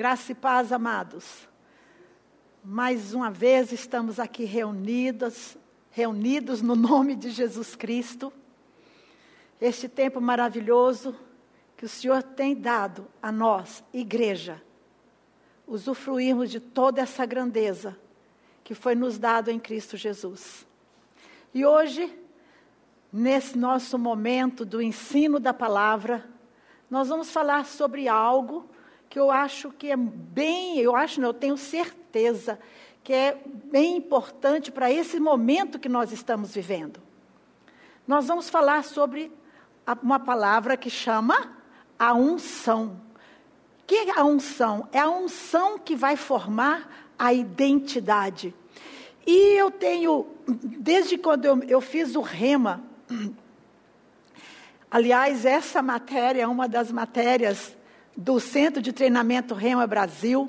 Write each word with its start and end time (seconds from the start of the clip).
Graça 0.00 0.32
e 0.32 0.34
paz, 0.34 0.72
amados. 0.72 1.46
Mais 2.64 3.12
uma 3.12 3.30
vez 3.30 3.70
estamos 3.70 4.18
aqui 4.18 4.44
reunidos, 4.44 5.58
reunidos 5.90 6.62
no 6.62 6.74
nome 6.74 7.14
de 7.14 7.28
Jesus 7.28 7.76
Cristo. 7.76 8.32
Este 9.60 9.90
tempo 9.90 10.18
maravilhoso 10.18 11.14
que 11.76 11.84
o 11.84 11.88
Senhor 11.88 12.22
tem 12.22 12.56
dado 12.56 13.08
a 13.20 13.30
nós, 13.30 13.84
igreja, 13.92 14.62
usufruirmos 15.66 16.50
de 16.50 16.60
toda 16.60 17.02
essa 17.02 17.26
grandeza 17.26 17.94
que 18.64 18.74
foi 18.74 18.94
nos 18.94 19.18
dado 19.18 19.50
em 19.50 19.60
Cristo 19.60 19.98
Jesus. 19.98 20.66
E 21.52 21.66
hoje, 21.66 22.10
nesse 23.12 23.58
nosso 23.58 23.98
momento 23.98 24.64
do 24.64 24.80
ensino 24.80 25.38
da 25.38 25.52
palavra, 25.52 26.26
nós 26.88 27.08
vamos 27.08 27.30
falar 27.30 27.66
sobre 27.66 28.08
algo 28.08 28.66
que 29.10 29.18
eu 29.18 29.28
acho 29.28 29.72
que 29.72 29.90
é 29.90 29.96
bem, 29.96 30.78
eu 30.78 30.94
acho, 30.94 31.20
não, 31.20 31.30
eu 31.30 31.34
tenho 31.34 31.56
certeza 31.56 32.60
que 33.02 33.12
é 33.12 33.36
bem 33.44 33.96
importante 33.96 34.70
para 34.70 34.88
esse 34.90 35.18
momento 35.18 35.80
que 35.80 35.88
nós 35.88 36.12
estamos 36.12 36.54
vivendo. 36.54 37.00
Nós 38.06 38.28
vamos 38.28 38.48
falar 38.48 38.84
sobre 38.84 39.32
uma 40.00 40.20
palavra 40.20 40.76
que 40.76 40.88
chama 40.88 41.56
a 41.98 42.14
unção. 42.14 43.00
O 43.80 43.84
que 43.84 43.96
é 43.96 44.16
a 44.16 44.24
unção? 44.24 44.88
É 44.92 45.00
a 45.00 45.10
unção 45.10 45.76
que 45.76 45.96
vai 45.96 46.14
formar 46.14 47.10
a 47.18 47.34
identidade. 47.34 48.54
E 49.26 49.58
eu 49.58 49.72
tenho, 49.72 50.28
desde 50.46 51.18
quando 51.18 51.46
eu, 51.46 51.60
eu 51.64 51.80
fiz 51.80 52.14
o 52.14 52.20
rema, 52.20 52.80
aliás, 54.88 55.44
essa 55.44 55.82
matéria 55.82 56.42
é 56.42 56.46
uma 56.46 56.68
das 56.68 56.92
matérias 56.92 57.76
do 58.16 58.38
Centro 58.40 58.82
de 58.82 58.92
Treinamento 58.92 59.54
Rema 59.54 59.86
Brasil. 59.86 60.48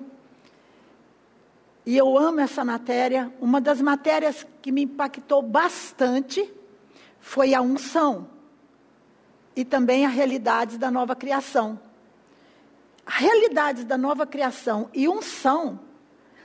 E 1.85 1.97
eu 1.97 2.17
amo 2.17 2.39
essa 2.39 2.63
matéria. 2.63 3.31
Uma 3.39 3.59
das 3.61 3.81
matérias 3.81 4.45
que 4.61 4.71
me 4.71 4.83
impactou 4.83 5.41
bastante 5.41 6.51
foi 7.19 7.53
a 7.53 7.61
unção 7.61 8.27
e 9.55 9.63
também 9.65 10.05
a 10.05 10.09
realidade 10.09 10.77
da 10.77 10.89
nova 10.89 11.15
criação. 11.15 11.79
Realidades 13.05 13.83
da 13.83 13.97
nova 13.97 14.25
criação 14.25 14.89
e 14.93 15.07
unção 15.07 15.79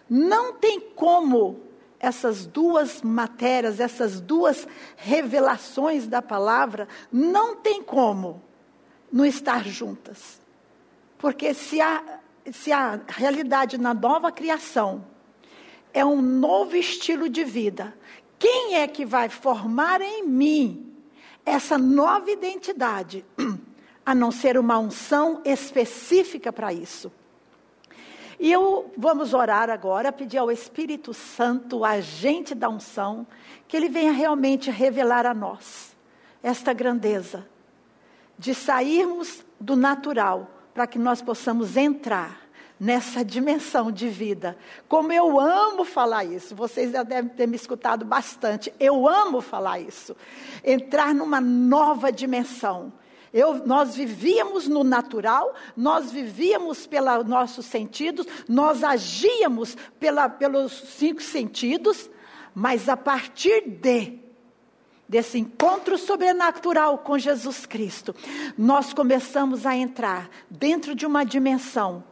não 0.08 0.54
tem 0.54 0.80
como 0.80 1.60
essas 1.98 2.46
duas 2.46 3.02
matérias, 3.02 3.80
essas 3.80 4.20
duas 4.20 4.66
revelações 4.96 6.06
da 6.06 6.20
palavra, 6.20 6.88
não 7.10 7.56
tem 7.56 7.82
como 7.82 8.42
não 9.10 9.24
estar 9.24 9.64
juntas. 9.64 10.40
Porque 11.26 11.52
se 11.52 11.80
a, 11.80 12.20
se 12.52 12.70
a 12.70 13.00
realidade 13.08 13.78
na 13.78 13.92
nova 13.92 14.30
criação 14.30 15.04
é 15.92 16.04
um 16.04 16.22
novo 16.22 16.76
estilo 16.76 17.28
de 17.28 17.42
vida, 17.42 17.92
quem 18.38 18.76
é 18.76 18.86
que 18.86 19.04
vai 19.04 19.28
formar 19.28 20.00
em 20.00 20.22
mim 20.22 20.94
essa 21.44 21.76
nova 21.76 22.30
identidade, 22.30 23.24
a 24.06 24.14
não 24.14 24.30
ser 24.30 24.56
uma 24.56 24.78
unção 24.78 25.42
específica 25.44 26.52
para 26.52 26.72
isso? 26.72 27.10
E 28.38 28.52
eu 28.52 28.92
vamos 28.96 29.34
orar 29.34 29.68
agora, 29.68 30.12
pedir 30.12 30.38
ao 30.38 30.48
Espírito 30.48 31.12
Santo, 31.12 31.84
agente 31.84 32.54
da 32.54 32.68
unção, 32.68 33.26
que 33.66 33.76
ele 33.76 33.88
venha 33.88 34.12
realmente 34.12 34.70
revelar 34.70 35.26
a 35.26 35.34
nós 35.34 35.96
esta 36.40 36.72
grandeza 36.72 37.48
de 38.38 38.54
sairmos 38.54 39.44
do 39.58 39.74
natural 39.74 40.52
para 40.76 40.86
que 40.86 40.98
nós 40.98 41.22
possamos 41.22 41.74
entrar 41.74 42.38
nessa 42.78 43.24
dimensão 43.24 43.90
de 43.90 44.10
vida. 44.10 44.58
Como 44.86 45.10
eu 45.10 45.40
amo 45.40 45.86
falar 45.86 46.22
isso, 46.26 46.54
vocês 46.54 46.92
já 46.92 47.02
devem 47.02 47.30
ter 47.30 47.46
me 47.46 47.56
escutado 47.56 48.04
bastante. 48.04 48.70
Eu 48.78 49.08
amo 49.08 49.40
falar 49.40 49.80
isso. 49.80 50.14
Entrar 50.62 51.14
numa 51.14 51.40
nova 51.40 52.12
dimensão. 52.12 52.92
Eu, 53.32 53.66
nós 53.66 53.96
vivíamos 53.96 54.68
no 54.68 54.84
natural, 54.84 55.54
nós 55.74 56.12
vivíamos 56.12 56.86
pelos 56.86 57.24
nossos 57.24 57.64
sentidos, 57.64 58.26
nós 58.46 58.84
agíamos 58.84 59.78
pela, 59.98 60.28
pelos 60.28 60.72
cinco 60.72 61.22
sentidos, 61.22 62.10
mas 62.54 62.86
a 62.86 62.98
partir 62.98 63.62
de 63.62 64.25
desse 65.08 65.38
encontro 65.38 65.96
sobrenatural 65.96 66.98
com 66.98 67.18
Jesus 67.18 67.66
Cristo, 67.66 68.14
nós 68.56 68.92
começamos 68.92 69.64
a 69.64 69.76
entrar 69.76 70.28
dentro 70.50 70.94
de 70.94 71.06
uma 71.06 71.24
dimensão 71.24 72.02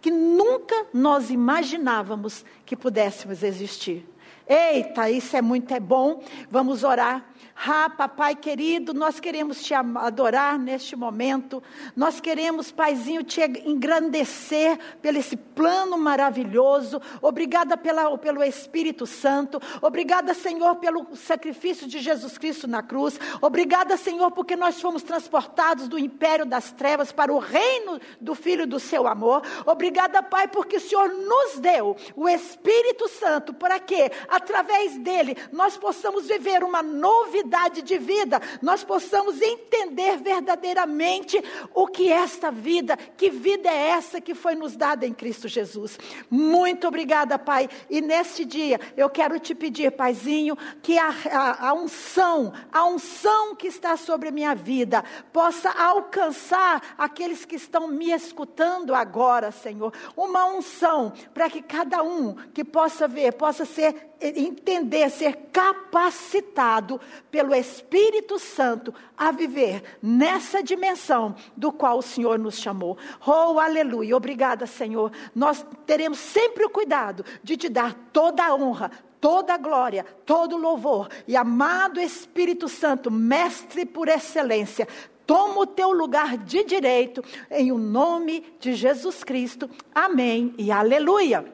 que 0.00 0.10
nunca 0.10 0.86
nós 0.92 1.30
imaginávamos 1.30 2.44
que 2.66 2.76
pudéssemos 2.76 3.42
existir. 3.42 4.06
Eita, 4.48 5.08
isso 5.08 5.36
é 5.36 5.40
muito 5.40 5.72
é 5.72 5.80
bom. 5.80 6.22
Vamos 6.50 6.82
orar. 6.82 7.24
Ah, 7.54 7.90
papai 7.90 8.34
querido, 8.34 8.94
nós 8.94 9.20
queremos 9.20 9.62
te 9.62 9.74
adorar 9.74 10.58
neste 10.58 10.96
momento. 10.96 11.62
Nós 11.94 12.18
queremos, 12.20 12.72
paizinho, 12.72 13.22
te 13.22 13.40
engrandecer 13.64 14.78
pelo 15.00 15.18
esse 15.18 15.36
plano 15.36 15.96
maravilhoso. 15.98 17.00
Obrigada 17.20 17.76
pela, 17.76 18.16
pelo 18.18 18.42
Espírito 18.42 19.06
Santo. 19.06 19.60
Obrigada, 19.80 20.34
Senhor, 20.34 20.76
pelo 20.76 21.14
sacrifício 21.14 21.86
de 21.86 22.00
Jesus 22.00 22.36
Cristo 22.38 22.66
na 22.66 22.82
cruz. 22.82 23.20
Obrigada, 23.40 23.96
Senhor, 23.96 24.30
porque 24.30 24.56
nós 24.56 24.80
fomos 24.80 25.02
transportados 25.02 25.88
do 25.88 25.98
império 25.98 26.46
das 26.46 26.72
trevas 26.72 27.12
para 27.12 27.32
o 27.32 27.38
reino 27.38 28.00
do 28.20 28.34
Filho 28.34 28.66
do 28.66 28.80
seu 28.80 29.06
amor. 29.06 29.42
Obrigada, 29.66 30.22
Pai, 30.22 30.48
porque 30.48 30.78
o 30.78 30.80
Senhor 30.80 31.08
nos 31.10 31.60
deu 31.60 31.96
o 32.16 32.28
Espírito 32.28 33.08
Santo 33.08 33.54
para 33.54 33.78
que, 33.78 34.10
através 34.28 34.98
dele, 34.98 35.36
nós 35.52 35.76
possamos 35.76 36.26
viver 36.26 36.64
uma 36.64 36.82
novidade 36.82 37.51
qualidade 37.52 37.82
de 37.82 37.98
vida, 37.98 38.40
nós 38.62 38.82
possamos 38.82 39.40
entender 39.42 40.16
verdadeiramente 40.16 41.42
o 41.74 41.86
que 41.86 42.10
é 42.10 42.16
esta 42.22 42.50
vida, 42.50 42.96
que 42.96 43.28
vida 43.28 43.68
é 43.68 43.88
essa 43.90 44.20
que 44.20 44.34
foi 44.34 44.54
nos 44.54 44.74
dada 44.74 45.06
em 45.06 45.12
Cristo 45.12 45.46
Jesus. 45.48 45.98
Muito 46.30 46.88
obrigada, 46.88 47.38
Pai. 47.38 47.68
E 47.90 48.00
neste 48.00 48.44
dia 48.44 48.80
eu 48.96 49.10
quero 49.10 49.38
te 49.38 49.54
pedir, 49.54 49.90
Paizinho, 49.92 50.56
que 50.82 50.96
a, 50.98 51.14
a, 51.30 51.68
a 51.68 51.74
unção, 51.74 52.54
a 52.72 52.86
unção 52.86 53.54
que 53.54 53.66
está 53.66 53.98
sobre 53.98 54.30
a 54.30 54.32
minha 54.32 54.54
vida, 54.54 55.04
possa 55.30 55.70
alcançar 55.70 56.94
aqueles 56.96 57.44
que 57.44 57.56
estão 57.56 57.86
me 57.86 58.12
escutando 58.12 58.94
agora, 58.94 59.50
Senhor. 59.50 59.92
Uma 60.16 60.46
unção 60.46 61.12
para 61.34 61.50
que 61.50 61.60
cada 61.60 62.02
um 62.02 62.34
que 62.54 62.64
possa 62.64 63.06
ver, 63.06 63.32
possa 63.32 63.66
ser 63.66 64.12
entender, 64.22 65.10
ser 65.10 65.36
capacitado 65.52 67.00
pelo 67.32 67.54
Espírito 67.54 68.38
Santo 68.38 68.94
a 69.16 69.32
viver 69.32 69.82
nessa 70.02 70.62
dimensão 70.62 71.34
do 71.56 71.72
qual 71.72 71.98
o 71.98 72.02
Senhor 72.02 72.38
nos 72.38 72.58
chamou. 72.58 72.98
Oh, 73.26 73.58
aleluia. 73.58 74.14
Obrigada, 74.14 74.66
Senhor. 74.66 75.10
Nós 75.34 75.64
teremos 75.86 76.18
sempre 76.18 76.64
o 76.66 76.70
cuidado 76.70 77.24
de 77.42 77.56
te 77.56 77.70
dar 77.70 77.94
toda 78.12 78.44
a 78.44 78.54
honra, 78.54 78.90
toda 79.18 79.54
a 79.54 79.58
glória, 79.58 80.04
todo 80.26 80.56
o 80.56 80.60
louvor. 80.60 81.08
E 81.26 81.34
amado 81.34 81.98
Espírito 81.98 82.68
Santo, 82.68 83.10
mestre 83.10 83.86
por 83.86 84.08
excelência, 84.08 84.86
toma 85.26 85.60
o 85.60 85.66
teu 85.66 85.90
lugar 85.90 86.36
de 86.36 86.62
direito 86.64 87.24
em 87.50 87.72
o 87.72 87.78
nome 87.78 88.44
de 88.60 88.74
Jesus 88.74 89.24
Cristo. 89.24 89.70
Amém 89.94 90.54
e 90.58 90.70
aleluia. 90.70 91.46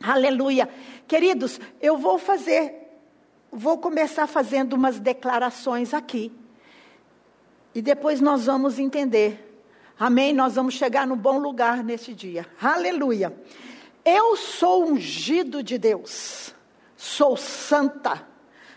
Aleluia. 0.00 0.68
Queridos, 1.08 1.60
eu 1.80 1.98
vou 1.98 2.16
fazer, 2.16 2.79
vou 3.52 3.78
começar 3.78 4.26
fazendo 4.26 4.74
umas 4.74 4.98
declarações 4.98 5.94
aqui. 5.94 6.32
E 7.74 7.80
depois 7.80 8.20
nós 8.20 8.46
vamos 8.46 8.78
entender. 8.78 9.62
Amém? 9.98 10.32
Nós 10.32 10.54
vamos 10.54 10.74
chegar 10.74 11.06
no 11.06 11.16
bom 11.16 11.38
lugar 11.38 11.84
nesse 11.84 12.14
dia. 12.14 12.46
Aleluia. 12.60 13.36
Eu 14.04 14.36
sou 14.36 14.84
ungido 14.90 15.62
de 15.62 15.78
Deus. 15.78 16.54
Sou 16.96 17.36
santa, 17.36 18.26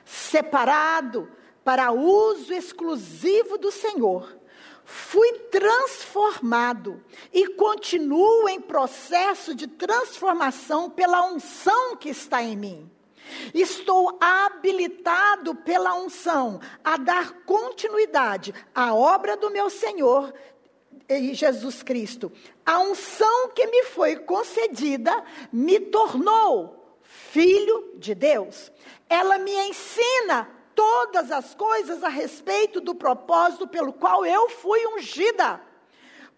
separado 0.06 1.30
para 1.64 1.92
uso 1.92 2.54
exclusivo 2.54 3.58
do 3.58 3.72
Senhor 3.72 4.44
fui 4.86 5.32
transformado 5.50 7.02
e 7.32 7.48
continuo 7.56 8.50
em 8.50 8.60
processo 8.60 9.56
de 9.56 9.68
transformação 9.68 10.90
pela 10.90 11.26
unção 11.32 11.96
que 11.96 12.10
está 12.10 12.44
em 12.44 12.56
mim. 12.56 12.92
Estou 13.54 14.18
habilitado 14.20 15.56
pela 15.56 15.96
unção 15.96 16.60
a 16.84 16.98
dar 16.98 17.34
continuidade 17.46 18.54
à 18.74 18.94
obra 18.94 19.38
do 19.38 19.50
meu 19.50 19.70
Senhor 19.70 20.34
Jesus 21.34 21.84
Cristo. 21.84 22.32
A 22.66 22.80
unção 22.80 23.50
que 23.50 23.68
me 23.68 23.84
foi 23.84 24.16
concedida 24.16 25.24
me 25.52 25.80
tornou 25.80 26.98
filho 27.02 27.94
de 27.98 28.16
Deus. 28.16 28.72
Ela 29.10 29.38
me 29.38 29.52
ensina 29.68 30.50
todas 30.74 31.32
as 31.32 31.54
coisas 31.54 32.04
a 32.04 32.10
respeito 32.10 32.82
do 32.82 32.96
propósito 32.96 33.68
pelo 33.68 33.94
qual 33.94 34.26
eu 34.26 34.50
fui 34.50 34.86
ungida. 34.88 35.62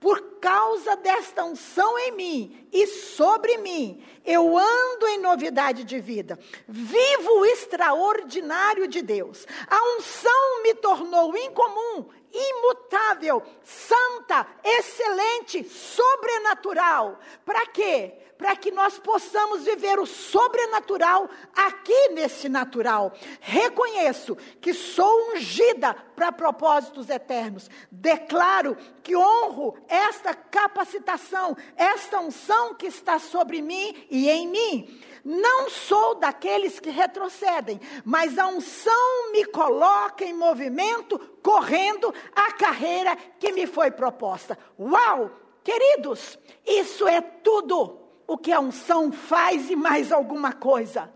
Por 0.05 0.21
causa 0.39 0.95
desta 0.97 1.43
unção 1.43 1.97
em 1.97 2.11
mim 2.11 2.67
e 2.71 2.85
sobre 2.85 3.57
mim, 3.57 4.05
eu 4.23 4.55
ando 4.55 5.07
em 5.07 5.17
novidade 5.17 5.83
de 5.83 5.99
vida. 5.99 6.37
Vivo 6.67 7.39
o 7.39 7.45
extraordinário 7.47 8.87
de 8.87 9.01
Deus. 9.01 9.47
A 9.65 9.97
unção 9.97 10.61
me 10.61 10.75
tornou 10.75 11.35
incomum, 11.35 12.07
imutável, 12.31 13.41
santa, 13.63 14.45
excelente, 14.63 15.63
sobrenatural. 15.63 17.19
Para 17.43 17.65
quê? 17.65 18.13
Para 18.37 18.55
que 18.55 18.71
nós 18.71 18.99
possamos 18.99 19.63
viver 19.63 19.99
o 19.99 20.05
sobrenatural 20.05 21.29
aqui 21.55 22.09
nesse 22.09 22.49
natural. 22.49 23.13
Reconheço 23.39 24.35
que 24.59 24.73
sou 24.73 25.31
ungida 25.31 25.93
para 26.15 26.31
propósitos 26.31 27.09
eternos. 27.09 27.69
Declaro 27.89 28.75
que 29.01 29.15
honro 29.15 29.77
esta 29.87 30.33
capacitação, 30.33 31.55
esta 31.77 32.19
unção 32.19 32.73
que 32.73 32.87
está 32.87 33.19
sobre 33.19 33.61
mim 33.61 34.05
e 34.09 34.29
em 34.29 34.47
mim. 34.47 35.01
Não 35.23 35.69
sou 35.69 36.15
daqueles 36.15 36.79
que 36.79 36.89
retrocedem, 36.89 37.79
mas 38.03 38.37
a 38.37 38.47
unção 38.47 39.31
me 39.31 39.45
coloca 39.45 40.23
em 40.23 40.33
movimento, 40.33 41.17
correndo 41.41 42.13
a 42.35 42.51
carreira 42.51 43.15
que 43.39 43.51
me 43.51 43.65
foi 43.65 43.89
proposta. 43.89 44.57
Uau! 44.79 45.31
Queridos, 45.63 46.37
isso 46.63 47.07
é 47.07 47.19
tudo 47.21 48.04
o 48.27 48.37
que 48.37 48.51
a 48.51 48.59
unção 48.59 49.11
faz 49.11 49.69
e 49.69 49.75
mais 49.75 50.11
alguma 50.11 50.53
coisa. 50.53 51.11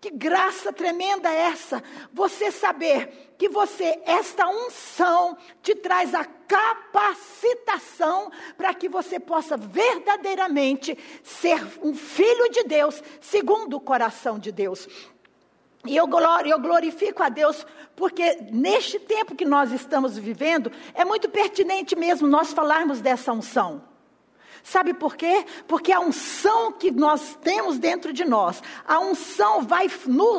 Que 0.00 0.10
graça 0.10 0.72
tremenda 0.72 1.30
é 1.30 1.48
essa, 1.48 1.82
você 2.12 2.52
saber 2.52 3.34
que 3.38 3.48
você, 3.48 4.00
esta 4.04 4.46
unção, 4.46 5.36
te 5.62 5.74
traz 5.74 6.14
a 6.14 6.24
capacitação 6.24 8.30
para 8.56 8.74
que 8.74 8.88
você 8.88 9.18
possa 9.18 9.56
verdadeiramente 9.56 10.96
ser 11.22 11.60
um 11.82 11.94
filho 11.94 12.50
de 12.50 12.64
Deus, 12.64 13.02
segundo 13.20 13.76
o 13.76 13.80
coração 13.80 14.38
de 14.38 14.52
Deus. 14.52 14.86
E 15.86 15.96
eu, 15.96 16.08
eu 16.44 16.60
glorifico 16.60 17.22
a 17.22 17.28
Deus, 17.28 17.66
porque 17.94 18.38
neste 18.52 18.98
tempo 18.98 19.34
que 19.34 19.44
nós 19.44 19.72
estamos 19.72 20.18
vivendo, 20.18 20.70
é 20.94 21.04
muito 21.04 21.28
pertinente 21.28 21.96
mesmo 21.96 22.26
nós 22.26 22.52
falarmos 22.52 23.00
dessa 23.00 23.32
unção. 23.32 23.95
Sabe 24.66 24.92
por 24.92 25.14
quê? 25.14 25.46
Porque 25.68 25.92
a 25.92 26.00
unção 26.00 26.72
que 26.72 26.90
nós 26.90 27.38
temos 27.40 27.78
dentro 27.78 28.12
de 28.12 28.24
nós, 28.24 28.60
a 28.84 28.98
unção 28.98 29.62
vai, 29.62 29.86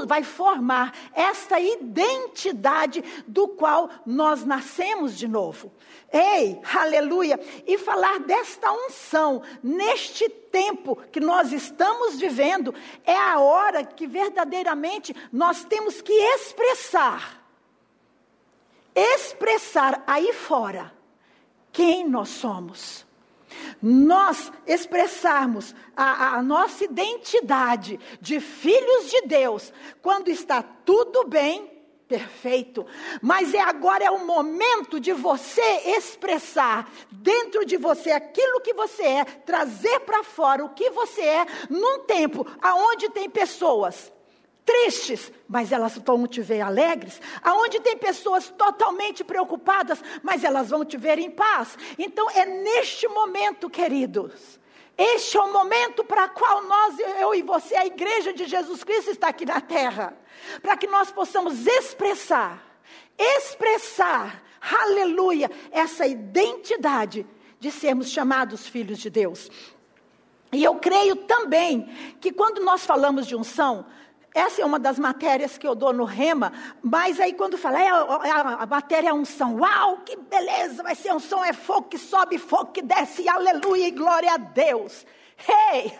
vai 0.06 0.22
formar 0.22 0.94
esta 1.14 1.58
identidade 1.62 3.02
do 3.26 3.48
qual 3.48 3.90
nós 4.06 4.44
nascemos 4.44 5.18
de 5.18 5.30
novo. 5.30 5.72
Ei, 6.12 6.60
aleluia! 6.76 7.40
E 7.66 7.78
falar 7.78 8.20
desta 8.20 8.70
unção 8.70 9.42
neste 9.64 10.28
tempo 10.28 10.98
que 11.10 11.22
nós 11.22 11.54
estamos 11.54 12.20
vivendo 12.20 12.76
é 13.06 13.16
a 13.16 13.40
hora 13.40 13.86
que 13.86 14.06
verdadeiramente 14.06 15.16
nós 15.32 15.64
temos 15.64 16.02
que 16.02 16.12
expressar 16.12 17.42
expressar 18.94 20.04
aí 20.06 20.34
fora 20.34 20.92
quem 21.72 22.06
nós 22.06 22.28
somos 22.28 23.07
nós 23.82 24.52
expressarmos 24.66 25.76
a, 25.96 26.38
a, 26.38 26.44
nossa 26.44 26.84
identidade 26.84 28.00
de 28.20 28.40
filhos 28.40 29.10
de 29.10 29.22
Deus, 29.22 29.72
quando 30.02 30.30
está 30.30 30.62
tudo 30.62 31.28
bem, 31.28 31.72
perfeito. 32.08 32.86
Mas 33.22 33.54
é 33.54 33.60
agora 33.60 34.06
é 34.06 34.12
o 34.12 34.26
momento 34.26 35.00
de 35.00 35.14
você 35.14 35.82
expressar 35.86 36.90
dentro 37.12 37.66
de 37.66 37.78
você 37.78 38.12
aquilo 38.12 38.62
que 38.62 38.74
você 38.74 39.04
é, 39.04 39.26
trazer 39.26 40.00
para 40.02 40.24
fora 40.24 40.64
o 40.64 40.74
que 40.74 40.90
você 40.90 41.22
é, 41.22 41.46
num 41.70 42.00
tempo 42.00 42.48
aonde 42.62 43.10
tem 43.10 43.30
pessoas 43.30 44.12
tristes, 44.68 45.32
mas 45.48 45.72
elas 45.72 45.98
vão 45.98 46.28
te 46.28 46.42
ver 46.42 46.60
alegres. 46.60 47.22
Aonde 47.42 47.80
tem 47.80 47.98
pessoas 47.98 48.50
totalmente 48.50 49.24
preocupadas, 49.24 50.04
mas 50.22 50.44
elas 50.44 50.70
vão 50.70 50.84
te 50.84 50.98
ver 50.98 51.18
em 51.18 51.32
paz. 51.32 51.78
Então 51.98 52.30
é 52.32 52.46
neste 52.46 53.08
momento, 53.08 53.70
queridos. 53.70 54.60
Este 54.98 55.38
é 55.38 55.42
o 55.42 55.54
momento 55.54 56.04
para 56.04 56.28
qual 56.28 56.64
nós, 56.64 57.00
eu 57.22 57.34
e 57.34 57.42
você, 57.42 57.76
a 57.76 57.86
igreja 57.86 58.34
de 58.34 58.46
Jesus 58.46 58.84
Cristo 58.84 59.12
está 59.12 59.30
aqui 59.30 59.46
na 59.46 59.62
terra, 59.62 60.18
para 60.62 60.76
que 60.76 60.88
nós 60.88 61.12
possamos 61.12 61.66
expressar, 61.66 62.62
expressar, 63.18 64.44
aleluia, 64.60 65.50
essa 65.72 66.06
identidade 66.06 67.26
de 67.60 67.72
sermos 67.72 68.10
chamados 68.10 68.68
filhos 68.68 68.98
de 68.98 69.10
Deus. 69.10 69.50
E 70.52 70.64
eu 70.64 70.76
creio 70.76 71.16
também 71.16 71.88
que 72.20 72.32
quando 72.32 72.64
nós 72.64 72.86
falamos 72.86 73.28
de 73.28 73.36
unção, 73.36 73.86
essa 74.38 74.62
é 74.62 74.66
uma 74.66 74.78
das 74.78 75.00
matérias 75.00 75.58
que 75.58 75.68
eu 75.68 75.74
dou 75.74 75.92
no 75.92 76.04
Rema, 76.04 76.54
mas 76.84 77.20
aí 77.20 77.34
quando 77.34 77.58
fala, 77.58 77.82
é, 77.82 77.88
é 77.88 78.32
a, 78.32 78.58
a, 78.60 78.66
matéria 78.68 79.10
é 79.10 79.14
unção, 79.14 79.56
uau, 79.56 79.98
que 80.06 80.16
beleza, 80.16 80.84
vai 80.84 80.94
ser 80.94 81.12
unção, 81.12 81.44
é 81.44 81.54
fogo 81.54 81.88
que 81.90 81.98
sobe, 81.98 82.38
fogo 82.38 82.68
que 82.68 82.84
desce, 82.84 83.28
aleluia 83.28 83.88
e 83.88 83.92
glória 83.92 84.32
a 84.32 84.38
Deus. 84.38 85.08
Hey! 85.48 85.92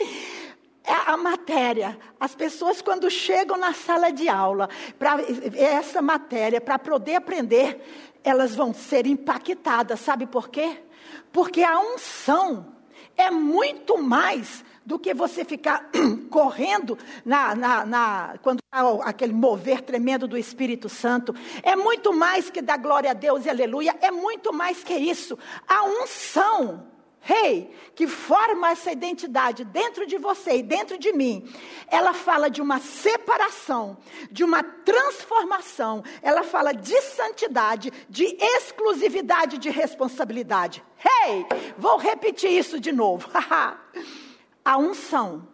é 0.82 1.10
a 1.10 1.16
matéria. 1.18 1.98
As 2.18 2.34
pessoas, 2.34 2.80
quando 2.80 3.10
chegam 3.10 3.58
na 3.58 3.74
sala 3.74 4.10
de 4.10 4.30
aula, 4.30 4.70
para 4.98 5.18
essa 5.54 6.00
matéria, 6.00 6.62
para 6.62 6.78
poder 6.78 7.16
aprender, 7.16 7.82
elas 8.24 8.54
vão 8.54 8.72
ser 8.72 9.06
impactadas. 9.06 10.00
Sabe 10.00 10.26
por 10.26 10.48
quê? 10.48 10.82
Porque 11.30 11.62
a 11.62 11.78
unção 11.78 12.74
é 13.14 13.30
muito 13.30 13.98
mais 13.98 14.64
do 14.88 14.98
que 14.98 15.12
você 15.12 15.44
ficar 15.44 15.90
correndo 16.30 16.96
na, 17.22 17.54
na, 17.54 17.84
na 17.84 18.38
quando 18.40 18.58
há 18.72 18.80
aquele 19.06 19.34
mover 19.34 19.82
tremendo 19.82 20.26
do 20.26 20.38
Espírito 20.38 20.88
Santo. 20.88 21.34
É 21.62 21.76
muito 21.76 22.10
mais 22.10 22.48
que 22.48 22.62
dar 22.62 22.78
glória 22.78 23.10
a 23.10 23.12
Deus 23.12 23.44
e 23.44 23.50
aleluia, 23.50 23.94
é 24.00 24.10
muito 24.10 24.50
mais 24.50 24.82
que 24.82 24.94
isso. 24.94 25.38
A 25.68 25.84
unção 25.84 26.86
rei, 27.20 27.70
que 27.94 28.06
forma 28.06 28.70
essa 28.70 28.90
identidade 28.90 29.62
dentro 29.62 30.06
de 30.06 30.16
você 30.16 30.56
e 30.56 30.62
dentro 30.62 30.96
de 30.96 31.12
mim, 31.12 31.46
ela 31.88 32.14
fala 32.14 32.48
de 32.48 32.62
uma 32.62 32.78
separação, 32.78 33.98
de 34.30 34.42
uma 34.42 34.62
transformação, 34.62 36.02
ela 36.22 36.42
fala 36.42 36.72
de 36.72 36.98
santidade, 37.02 37.92
de 38.08 38.24
exclusividade 38.40 39.58
de 39.58 39.68
responsabilidade. 39.68 40.82
Rei, 40.96 41.40
hey, 41.40 41.46
vou 41.76 41.98
repetir 41.98 42.50
isso 42.50 42.80
de 42.80 42.90
novo. 42.90 43.28
A 44.68 44.76
unção. 44.76 45.48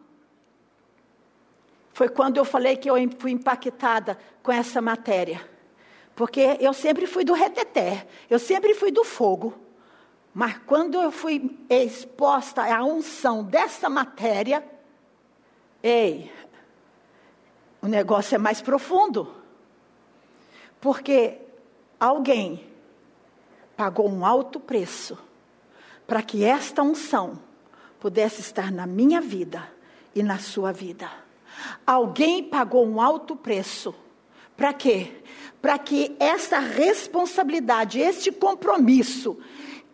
Foi 1.92 2.08
quando 2.08 2.36
eu 2.36 2.44
falei 2.44 2.76
que 2.76 2.90
eu 2.90 2.96
fui 3.16 3.30
impactada 3.30 4.18
com 4.42 4.50
essa 4.50 4.82
matéria. 4.82 5.48
Porque 6.16 6.58
eu 6.58 6.72
sempre 6.72 7.06
fui 7.06 7.24
do 7.24 7.32
reteté, 7.32 8.08
eu 8.28 8.40
sempre 8.40 8.74
fui 8.74 8.90
do 8.90 9.04
fogo. 9.04 9.54
Mas 10.34 10.58
quando 10.66 11.00
eu 11.00 11.12
fui 11.12 11.56
exposta 11.70 12.64
à 12.64 12.84
unção 12.84 13.44
dessa 13.44 13.88
matéria, 13.88 14.68
ei, 15.80 16.32
o 17.80 17.86
negócio 17.86 18.34
é 18.34 18.38
mais 18.38 18.60
profundo. 18.60 19.32
Porque 20.80 21.38
alguém 22.00 22.66
pagou 23.76 24.10
um 24.10 24.26
alto 24.26 24.58
preço 24.58 25.16
para 26.04 26.20
que 26.20 26.42
esta 26.42 26.82
unção 26.82 27.43
pudesse 28.04 28.42
estar 28.42 28.70
na 28.70 28.86
minha 28.86 29.18
vida 29.18 29.66
e 30.14 30.22
na 30.22 30.38
sua 30.38 30.72
vida. 30.72 31.10
Alguém 31.86 32.44
pagou 32.44 32.86
um 32.86 33.00
alto 33.00 33.34
preço. 33.34 33.94
Para 34.54 34.74
quê? 34.74 35.22
Para 35.62 35.78
que 35.78 36.14
essa 36.20 36.58
responsabilidade, 36.58 37.98
este 37.98 38.30
compromisso, 38.30 39.38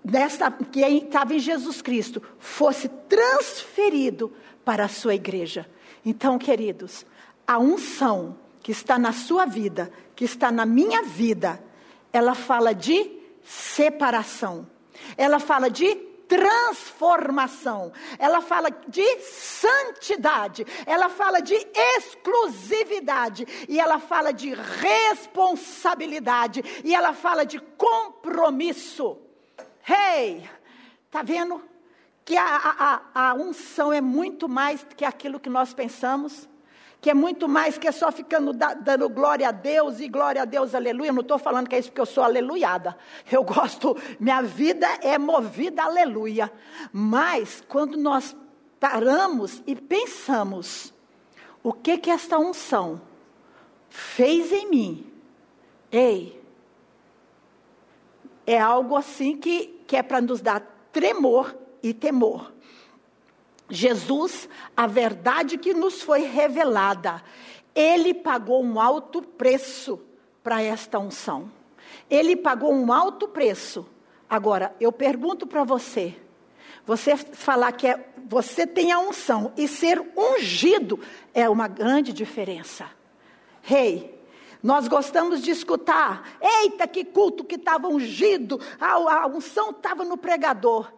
desta, 0.04 0.50
que 0.50 0.80
estava 0.80 1.34
em 1.34 1.38
Jesus 1.38 1.80
Cristo, 1.80 2.20
fosse 2.40 2.88
transferido 2.88 4.32
para 4.64 4.86
a 4.86 4.88
sua 4.88 5.14
igreja. 5.14 5.70
Então, 6.04 6.36
queridos, 6.36 7.06
a 7.46 7.60
unção 7.60 8.36
que 8.60 8.72
está 8.72 8.98
na 8.98 9.12
sua 9.12 9.46
vida, 9.46 9.88
que 10.16 10.24
está 10.24 10.50
na 10.50 10.66
minha 10.66 11.04
vida, 11.04 11.62
ela 12.12 12.34
fala 12.34 12.74
de 12.74 13.08
separação. 13.44 14.66
Ela 15.16 15.38
fala 15.38 15.70
de 15.70 16.09
transformação, 16.30 17.92
ela 18.16 18.40
fala 18.40 18.70
de 18.70 19.18
santidade, 19.18 20.64
ela 20.86 21.08
fala 21.08 21.40
de 21.40 21.56
exclusividade, 21.96 23.44
e 23.68 23.80
ela 23.80 23.98
fala 23.98 24.32
de 24.32 24.54
responsabilidade, 24.54 26.62
e 26.84 26.94
ela 26.94 27.12
fala 27.12 27.44
de 27.44 27.58
compromisso. 27.58 29.18
Hey, 29.88 30.48
tá 31.10 31.22
vendo? 31.22 31.60
Que 32.24 32.36
a, 32.36 33.02
a, 33.14 33.30
a 33.30 33.34
unção 33.34 33.92
é 33.92 34.00
muito 34.00 34.48
mais 34.48 34.86
que 34.96 35.04
aquilo 35.04 35.40
que 35.40 35.50
nós 35.50 35.74
pensamos 35.74 36.48
que 37.00 37.08
é 37.08 37.14
muito 37.14 37.48
mais 37.48 37.78
que 37.78 37.88
é 37.88 37.92
só 37.92 38.12
ficando 38.12 38.52
dando 38.52 39.08
glória 39.08 39.48
a 39.48 39.52
Deus 39.52 40.00
e 40.00 40.08
glória 40.08 40.42
a 40.42 40.44
Deus, 40.44 40.74
aleluia. 40.74 41.12
não 41.12 41.22
estou 41.22 41.38
falando 41.38 41.68
que 41.68 41.74
é 41.74 41.78
isso 41.78 41.88
porque 41.88 42.00
eu 42.00 42.06
sou 42.06 42.22
aleluiada. 42.22 42.96
Eu 43.30 43.42
gosto, 43.42 43.96
minha 44.18 44.42
vida 44.42 44.86
é 45.00 45.16
movida, 45.16 45.82
aleluia. 45.84 46.52
Mas 46.92 47.62
quando 47.66 47.96
nós 47.96 48.36
paramos 48.78 49.62
e 49.66 49.74
pensamos, 49.74 50.92
o 51.62 51.72
que 51.72 51.96
que 51.96 52.10
esta 52.10 52.38
unção 52.38 53.00
fez 53.88 54.52
em 54.52 54.68
mim? 54.68 55.12
Ei, 55.90 56.40
é 58.46 58.58
algo 58.58 58.94
assim 58.96 59.36
que, 59.36 59.82
que 59.86 59.96
é 59.96 60.02
para 60.02 60.20
nos 60.20 60.40
dar 60.40 60.60
tremor 60.92 61.56
e 61.82 61.94
temor. 61.94 62.52
Jesus, 63.70 64.48
a 64.76 64.86
verdade 64.86 65.56
que 65.56 65.72
nos 65.72 66.02
foi 66.02 66.22
revelada, 66.22 67.22
ele 67.74 68.12
pagou 68.12 68.62
um 68.62 68.80
alto 68.80 69.22
preço 69.22 70.00
para 70.42 70.60
esta 70.60 70.98
unção. 70.98 71.50
Ele 72.08 72.36
pagou 72.36 72.74
um 72.74 72.92
alto 72.92 73.28
preço. 73.28 73.86
Agora, 74.28 74.74
eu 74.80 74.90
pergunto 74.90 75.46
para 75.46 75.64
você: 75.64 76.16
você 76.84 77.16
falar 77.16 77.72
que 77.72 77.86
é, 77.86 78.12
você 78.26 78.66
tem 78.66 78.92
a 78.92 78.98
unção 78.98 79.52
e 79.56 79.68
ser 79.68 80.00
ungido 80.16 80.98
é 81.32 81.48
uma 81.48 81.68
grande 81.68 82.12
diferença. 82.12 82.88
Rei, 83.62 83.96
hey, 83.96 84.20
nós 84.62 84.88
gostamos 84.88 85.42
de 85.42 85.50
escutar, 85.50 86.38
eita, 86.40 86.86
que 86.86 87.04
culto 87.04 87.44
que 87.44 87.54
estava 87.54 87.88
ungido, 87.88 88.60
a, 88.80 88.92
a 88.92 89.26
unção 89.26 89.70
estava 89.70 90.04
no 90.04 90.16
pregador. 90.16 90.92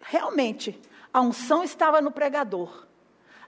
Realmente, 0.00 0.80
a 1.12 1.20
unção 1.20 1.62
estava 1.62 2.00
no 2.00 2.10
pregador. 2.10 2.86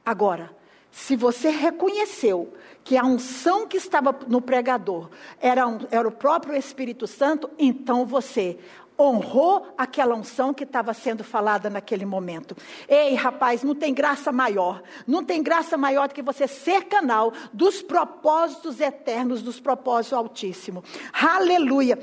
Agora, 0.04 0.54
se 0.90 1.16
você 1.16 1.48
reconheceu 1.48 2.52
que 2.84 2.96
a 2.96 3.04
unção 3.04 3.66
que 3.66 3.76
estava 3.76 4.14
no 4.28 4.40
pregador 4.40 5.08
era, 5.40 5.66
um, 5.66 5.78
era 5.90 6.06
o 6.06 6.12
próprio 6.12 6.54
Espírito 6.54 7.06
Santo, 7.06 7.50
então 7.58 8.06
você 8.06 8.58
honrou 8.96 9.74
aquela 9.76 10.14
unção 10.14 10.54
que 10.54 10.62
estava 10.62 10.94
sendo 10.94 11.24
falada 11.24 11.68
naquele 11.68 12.04
momento. 12.04 12.56
Ei, 12.88 13.14
rapaz, 13.14 13.64
não 13.64 13.74
tem 13.74 13.92
graça 13.92 14.30
maior. 14.30 14.82
Não 15.06 15.24
tem 15.24 15.42
graça 15.42 15.76
maior 15.76 16.06
do 16.06 16.14
que 16.14 16.22
você 16.22 16.46
ser 16.46 16.84
canal 16.84 17.32
dos 17.52 17.82
propósitos 17.82 18.80
eternos, 18.80 19.42
dos 19.42 19.58
propósitos 19.58 20.16
altíssimos. 20.16 20.84
Aleluia. 21.12 21.98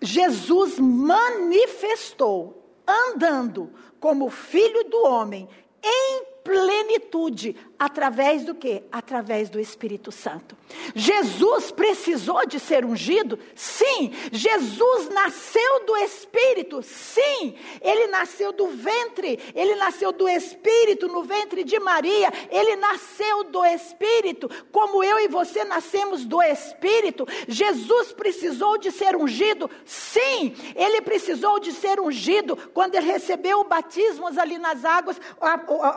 Jesus 0.00 0.78
manifestou 0.78 2.59
andando 2.90 3.70
como 3.98 4.30
filho 4.30 4.84
do 4.84 5.04
homem 5.04 5.48
em 5.82 6.24
plenitude 6.42 7.56
Através 7.82 8.44
do 8.44 8.54
que? 8.54 8.82
Através 8.92 9.48
do 9.48 9.58
Espírito 9.58 10.12
Santo. 10.12 10.54
Jesus 10.94 11.70
precisou 11.70 12.46
de 12.46 12.60
ser 12.60 12.84
ungido? 12.84 13.38
Sim. 13.54 14.12
Jesus 14.30 15.08
nasceu 15.08 15.86
do 15.86 15.96
Espírito? 15.96 16.82
Sim. 16.82 17.54
Ele 17.80 18.08
nasceu 18.08 18.52
do 18.52 18.66
ventre, 18.66 19.38
ele 19.54 19.76
nasceu 19.76 20.12
do 20.12 20.28
Espírito 20.28 21.08
no 21.08 21.22
ventre 21.22 21.64
de 21.64 21.80
Maria. 21.80 22.30
Ele 22.50 22.76
nasceu 22.76 23.44
do 23.44 23.64
Espírito, 23.64 24.50
como 24.70 25.02
eu 25.02 25.18
e 25.20 25.28
você 25.28 25.64
nascemos 25.64 26.26
do 26.26 26.42
Espírito. 26.42 27.26
Jesus 27.48 28.12
precisou 28.12 28.76
de 28.76 28.92
ser 28.92 29.16
ungido? 29.16 29.70
Sim. 29.86 30.54
Ele 30.76 31.00
precisou 31.00 31.58
de 31.58 31.72
ser 31.72 31.98
ungido 31.98 32.58
quando 32.74 32.94
ele 32.94 33.06
recebeu 33.06 33.60
o 33.60 33.64
batismo 33.64 34.26
ali 34.38 34.58
nas 34.58 34.84
águas. 34.84 35.18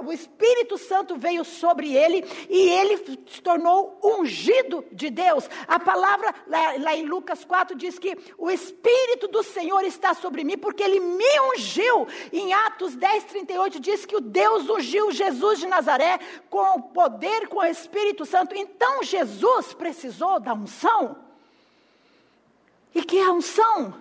O 0.05 0.13
Espírito 0.13 0.77
Santo 0.77 1.17
veio 1.17 1.43
sobre 1.43 1.72
sobre 1.73 1.91
ele 1.91 2.23
e 2.49 2.69
ele 2.69 2.97
se 3.25 3.41
tornou 3.41 3.99
ungido 4.03 4.85
de 4.91 5.09
Deus. 5.09 5.49
A 5.67 5.79
palavra 5.79 6.33
lá, 6.45 6.73
lá 6.77 6.95
em 6.95 7.05
Lucas 7.05 7.43
4 7.43 7.75
diz 7.75 7.97
que 7.97 8.15
o 8.37 8.51
Espírito 8.51 9.27
do 9.27 9.41
Senhor 9.41 9.83
está 9.83 10.13
sobre 10.13 10.43
mim 10.43 10.55
porque 10.55 10.83
ele 10.83 10.99
me 10.99 11.39
ungiu. 11.51 12.07
Em 12.31 12.53
Atos 12.53 12.95
10, 12.95 13.23
38 13.23 13.79
diz 13.79 14.05
que 14.05 14.15
o 14.15 14.21
Deus 14.21 14.69
ungiu 14.69 15.11
Jesus 15.11 15.59
de 15.59 15.65
Nazaré 15.65 16.19
com 16.47 16.77
o 16.77 16.81
poder, 16.83 17.47
com 17.47 17.57
o 17.57 17.65
Espírito 17.65 18.23
Santo. 18.23 18.55
Então 18.55 19.01
Jesus 19.01 19.73
precisou 19.73 20.39
da 20.39 20.53
unção. 20.53 21.17
E 22.93 23.03
que 23.03 23.17
é 23.17 23.25
a 23.25 23.31
unção? 23.31 23.95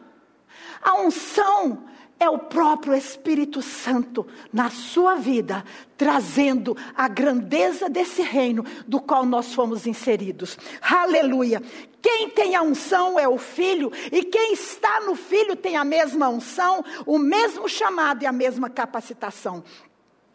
A 0.83 0.97
unção 1.01 1.89
é 2.23 2.31
o 2.31 2.39
próprio 2.39 2.95
Espírito 2.95 3.61
Santo 3.61 4.25
na 4.53 4.71
sua 4.71 5.17
vida, 5.17 5.65
trazendo 5.97 6.77
a 6.95 7.09
grandeza 7.09 7.89
desse 7.89 8.23
reino 8.23 8.65
do 8.87 9.01
qual 9.01 9.27
nós 9.27 9.53
fomos 9.53 9.89
inseridos. 9.89 10.57
Aleluia! 10.81 11.61
Quem 12.01 12.31
tem 12.31 12.55
a 12.55 12.63
unção 12.63 13.19
é 13.19 13.27
o 13.27 13.39
filho, 13.39 13.91
e 14.13 14.23
quem 14.23 14.53
está 14.53 15.01
no 15.01 15.17
filho 15.17 15.57
tem 15.57 15.77
a 15.77 15.85
mesma 15.85 16.29
unção, 16.29 16.85
o 17.05 17.19
mesmo 17.19 17.69
chamado 17.69 18.23
e 18.23 18.27
a 18.27 18.33
mesma 18.33 18.71
capacitação. 18.71 19.65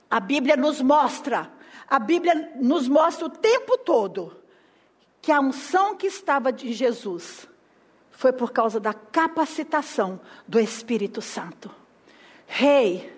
A 0.10 0.20
Bíblia 0.20 0.58
nos 0.58 0.82
mostra, 0.82 1.50
a 1.90 2.00
Bíblia 2.00 2.52
nos 2.58 2.88
mostra 2.90 3.28
o 3.28 3.30
tempo 3.30 3.78
todo 3.78 4.36
que 5.22 5.32
a 5.32 5.40
unção 5.40 5.96
que 5.96 6.08
estava 6.08 6.52
de 6.52 6.74
Jesus 6.74 7.48
foi 8.18 8.34
por 8.34 8.52
causa 8.52 8.80
da 8.80 8.96
capacitação 8.96 10.20
do 10.48 10.60
Espírito 10.60 11.22
Santo. 11.22 11.70
Rei, 12.48 12.96
hey, 12.96 13.14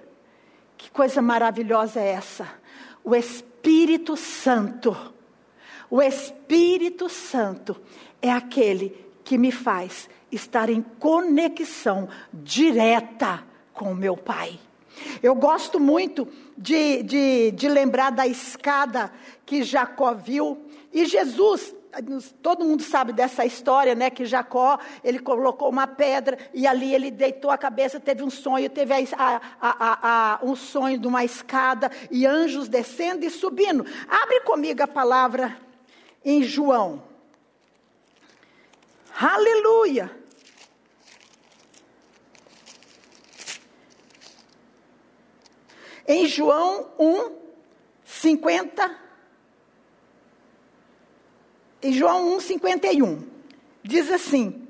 que 0.78 0.92
coisa 0.92 1.22
maravilhosa 1.22 2.02
é 2.02 2.10
essa? 2.10 2.46
O 3.02 3.16
Espírito 3.16 4.18
Santo. 4.18 5.14
O 5.90 6.02
Espírito 6.02 7.08
Santo 7.08 7.80
é 8.22 8.30
aquele 8.30 9.08
que 9.24 9.38
me 9.38 9.54
faz 9.54 10.10
estar 10.30 10.70
em 10.70 10.82
conexão 10.82 12.10
direta 12.34 13.46
com 13.72 13.94
o 13.94 13.96
meu 13.96 14.18
Pai. 14.18 14.60
Eu 15.24 15.34
gosto 15.34 15.80
muito 15.80 16.28
de, 16.58 17.04
de, 17.04 17.52
de 17.52 17.70
lembrar 17.70 18.10
da 18.10 18.28
escada 18.28 19.14
que 19.46 19.64
Jacó 19.64 20.14
viu. 20.14 20.58
E 20.92 21.06
Jesus, 21.06 21.74
todo 22.42 22.64
mundo 22.64 22.84
sabe 22.84 23.12
dessa 23.12 23.46
história, 23.46 23.96
né? 23.96 24.10
Que 24.10 24.26
Jacó, 24.26 24.80
ele 25.04 25.20
colocou 25.20 25.70
uma 25.70 25.88
pedra 25.88 26.38
e 26.54 26.68
ali 26.68 26.94
ele 26.94 27.10
deitou 27.10 27.50
a 27.50 27.58
cabeça, 27.58 28.00
teve 28.00 28.24
um 28.24 28.30
sonho, 28.30 28.70
teve 28.70 28.94
a, 28.94 29.42
a, 29.60 30.34
a, 30.40 30.40
um 30.44 30.56
sonho 30.56 31.00
de 31.00 31.08
uma 31.08 31.24
escada 31.24 31.92
e 32.12 32.26
anjos 32.26 32.68
descendo 32.68 33.26
e 33.26 33.30
subindo. 33.30 33.86
Abre 34.08 34.42
comigo 34.42 34.84
a 34.84 34.88
palavra 34.88 35.58
em 36.24 36.44
João. 36.44 37.04
Aleluia! 39.20 40.12
Em 46.08 46.26
João 46.26 46.92
1, 46.98 47.32
50 48.04 49.09
em 51.82 51.94
João 51.94 52.38
1,51, 52.38 53.20
diz 53.84 54.12
assim: 54.12 54.68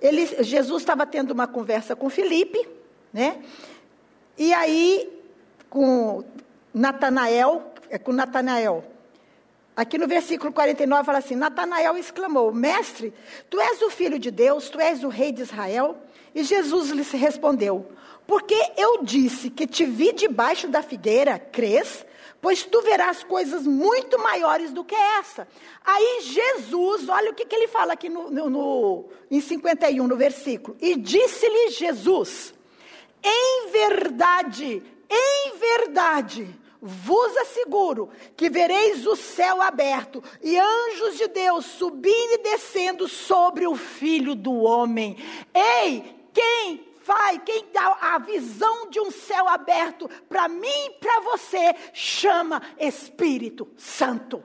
ele, 0.00 0.26
Jesus 0.42 0.82
estava 0.82 1.06
tendo 1.06 1.30
uma 1.30 1.46
conversa 1.46 1.96
com 1.96 2.10
Felipe, 2.10 2.66
né? 3.12 3.42
E 4.36 4.52
aí, 4.52 5.10
com 5.70 6.22
Natanael, 6.72 7.72
é 7.88 7.98
com 7.98 8.12
Natanael. 8.12 8.84
Aqui 9.74 9.98
no 9.98 10.06
versículo 10.06 10.52
49 10.52 11.04
fala 11.04 11.18
assim: 11.18 11.34
Natanael 11.34 11.96
exclamou: 11.96 12.52
Mestre, 12.52 13.12
tu 13.48 13.60
és 13.60 13.82
o 13.82 13.90
filho 13.90 14.18
de 14.18 14.30
Deus, 14.30 14.68
tu 14.68 14.80
és 14.80 15.02
o 15.02 15.08
rei 15.08 15.32
de 15.32 15.42
Israel? 15.42 15.96
E 16.34 16.44
Jesus 16.44 16.90
lhe 16.90 17.02
respondeu: 17.16 17.86
Porque 18.26 18.54
eu 18.76 19.02
disse 19.02 19.50
que 19.50 19.66
te 19.66 19.84
vi 19.84 20.12
debaixo 20.12 20.68
da 20.68 20.82
figueira, 20.82 21.38
crês? 21.38 22.04
Pois 22.46 22.62
tu 22.62 22.80
verás 22.80 23.24
coisas 23.24 23.66
muito 23.66 24.20
maiores 24.20 24.72
do 24.72 24.84
que 24.84 24.94
essa. 24.94 25.48
Aí 25.84 26.20
Jesus, 26.22 27.08
olha 27.08 27.32
o 27.32 27.34
que, 27.34 27.44
que 27.44 27.56
ele 27.56 27.66
fala 27.66 27.94
aqui 27.94 28.08
no, 28.08 28.30
no, 28.30 28.48
no, 28.48 29.08
em 29.28 29.40
51, 29.40 30.06
no 30.06 30.16
versículo. 30.16 30.76
E 30.80 30.94
disse-lhe 30.94 31.70
Jesus: 31.70 32.54
Em 33.20 33.68
verdade, 33.72 34.80
em 35.10 35.56
verdade, 35.58 36.56
vos 36.80 37.36
asseguro 37.36 38.10
que 38.36 38.48
vereis 38.48 39.04
o 39.08 39.16
céu 39.16 39.60
aberto 39.60 40.22
e 40.40 40.56
anjos 40.56 41.18
de 41.18 41.26
Deus 41.26 41.64
subindo 41.64 42.34
e 42.34 42.42
descendo 42.44 43.08
sobre 43.08 43.66
o 43.66 43.74
filho 43.74 44.36
do 44.36 44.54
homem. 44.54 45.16
Ei, 45.52 46.14
quem 46.32 46.85
vai, 47.06 47.38
quem 47.38 47.70
dá 47.72 47.96
a 48.00 48.18
visão 48.18 48.90
de 48.90 49.00
um 49.00 49.10
céu 49.10 49.48
aberto 49.48 50.08
para 50.28 50.48
mim 50.48 50.66
e 50.66 50.90
para 50.98 51.20
você, 51.20 51.74
chama 51.92 52.60
Espírito 52.78 53.68
Santo. 53.76 54.42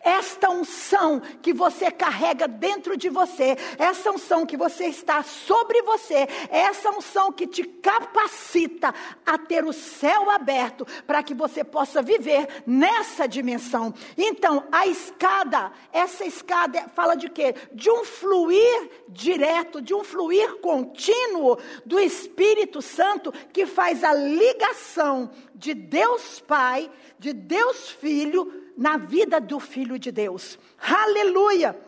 Esta 0.00 0.50
unção 0.50 1.20
que 1.42 1.52
você 1.52 1.90
carrega 1.90 2.48
dentro 2.48 2.96
de 2.96 3.08
você, 3.08 3.56
essa 3.78 4.10
unção 4.10 4.46
que 4.46 4.56
você 4.56 4.86
está 4.86 5.22
sobre 5.22 5.82
você, 5.82 6.26
essa 6.48 6.90
unção 6.90 7.30
que 7.30 7.46
te 7.46 7.62
capacita 7.64 8.94
a 9.24 9.36
ter 9.36 9.64
o 9.64 9.72
céu 9.72 10.30
aberto 10.30 10.86
para 11.06 11.22
que 11.22 11.34
você 11.34 11.62
possa 11.62 12.02
viver 12.02 12.62
nessa 12.66 13.26
dimensão. 13.26 13.92
Então, 14.16 14.64
a 14.72 14.86
escada, 14.86 15.70
essa 15.92 16.24
escada 16.24 16.88
fala 16.94 17.14
de 17.14 17.28
quê? 17.28 17.54
De 17.72 17.90
um 17.90 18.04
fluir 18.04 18.90
direto, 19.08 19.82
de 19.82 19.94
um 19.94 20.02
fluir 20.02 20.56
contínuo 20.60 21.58
do 21.84 22.00
Espírito 22.00 22.80
Santo 22.80 23.32
que 23.52 23.66
faz 23.66 24.02
a 24.02 24.14
ligação 24.14 25.30
de 25.54 25.74
Deus 25.74 26.40
Pai, 26.40 26.90
de 27.18 27.34
Deus 27.34 27.90
Filho 27.90 28.59
na 28.80 28.96
vida 28.96 29.38
do 29.38 29.60
Filho 29.60 29.98
de 29.98 30.10
Deus. 30.10 30.58
Aleluia! 30.80 31.78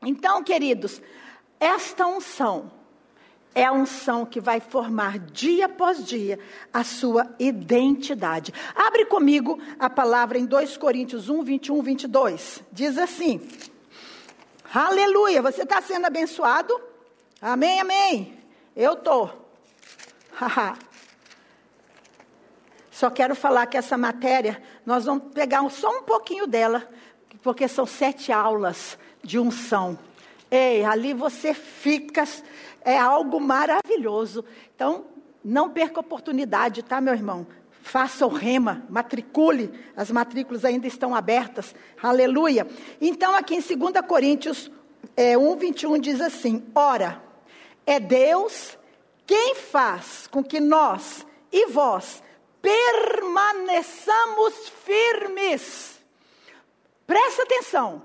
Então, 0.00 0.40
queridos, 0.44 1.02
esta 1.58 2.06
unção 2.06 2.70
é 3.52 3.64
a 3.64 3.72
unção 3.72 4.24
que 4.24 4.38
vai 4.38 4.60
formar 4.60 5.18
dia 5.18 5.66
após 5.66 6.06
dia 6.06 6.38
a 6.72 6.84
sua 6.84 7.34
identidade. 7.40 8.54
Abre 8.72 9.06
comigo 9.06 9.60
a 9.80 9.90
palavra 9.90 10.38
em 10.38 10.46
2 10.46 10.76
Coríntios 10.76 11.28
1, 11.28 11.42
21, 11.42 11.82
22. 11.82 12.62
Diz 12.70 12.96
assim: 12.98 13.40
Aleluia! 14.72 15.42
Você 15.42 15.64
está 15.64 15.82
sendo 15.82 16.06
abençoado? 16.06 16.72
Amém, 17.42 17.80
amém. 17.80 18.38
Eu 18.76 18.92
estou. 18.92 19.50
Só 22.96 23.10
quero 23.10 23.34
falar 23.34 23.66
que 23.66 23.76
essa 23.76 23.98
matéria, 23.98 24.62
nós 24.86 25.04
vamos 25.04 25.24
pegar 25.34 25.68
só 25.68 25.90
um 25.90 26.02
pouquinho 26.04 26.46
dela, 26.46 26.88
porque 27.42 27.66
são 27.66 27.84
sete 27.84 28.30
aulas 28.32 28.96
de 29.22 29.36
unção. 29.36 29.98
Ei, 30.48 30.84
ali 30.84 31.12
você 31.12 31.52
fica, 31.52 32.24
é 32.82 32.96
algo 32.96 33.40
maravilhoso. 33.40 34.44
Então, 34.74 35.06
não 35.44 35.68
perca 35.68 35.98
a 35.98 36.00
oportunidade, 36.00 36.84
tá, 36.84 37.00
meu 37.00 37.12
irmão? 37.12 37.46
Faça 37.82 38.24
o 38.26 38.30
rema, 38.30 38.84
matricule, 38.88 39.72
as 39.96 40.10
matrículas 40.10 40.64
ainda 40.64 40.86
estão 40.86 41.14
abertas. 41.14 41.74
Aleluia. 42.00 42.66
Então, 43.00 43.34
aqui 43.34 43.56
em 43.56 43.60
2 43.60 44.06
Coríntios 44.06 44.70
é, 45.16 45.36
1, 45.36 45.56
21 45.56 45.98
diz 45.98 46.20
assim: 46.20 46.64
Ora, 46.74 47.22
é 47.84 47.98
Deus 47.98 48.78
quem 49.26 49.56
faz 49.56 50.28
com 50.28 50.42
que 50.42 50.60
nós 50.60 51.26
e 51.50 51.66
vós 51.66 52.22
permaneçamos 52.66 54.68
firmes. 54.84 56.02
Presta 57.06 57.44
atenção. 57.44 58.02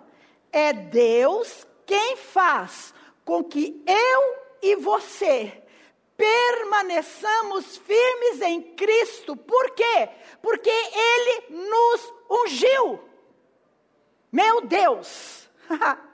É 0.52 0.72
Deus 0.72 1.66
quem 1.86 2.16
faz 2.18 2.94
com 3.26 3.44
que 3.44 3.84
eu 3.88 4.36
e 4.62 4.76
você 4.76 5.64
permaneçamos 6.16 7.78
firmes 7.78 8.42
em 8.42 8.62
Cristo. 8.76 9.36
Por 9.36 9.72
quê? 9.72 10.10
Porque 10.44 10.70
Ele 10.70 11.46
nos 11.50 12.14
ungiu. 12.30 13.00
Meu 14.32 14.62
Deus! 14.62 15.50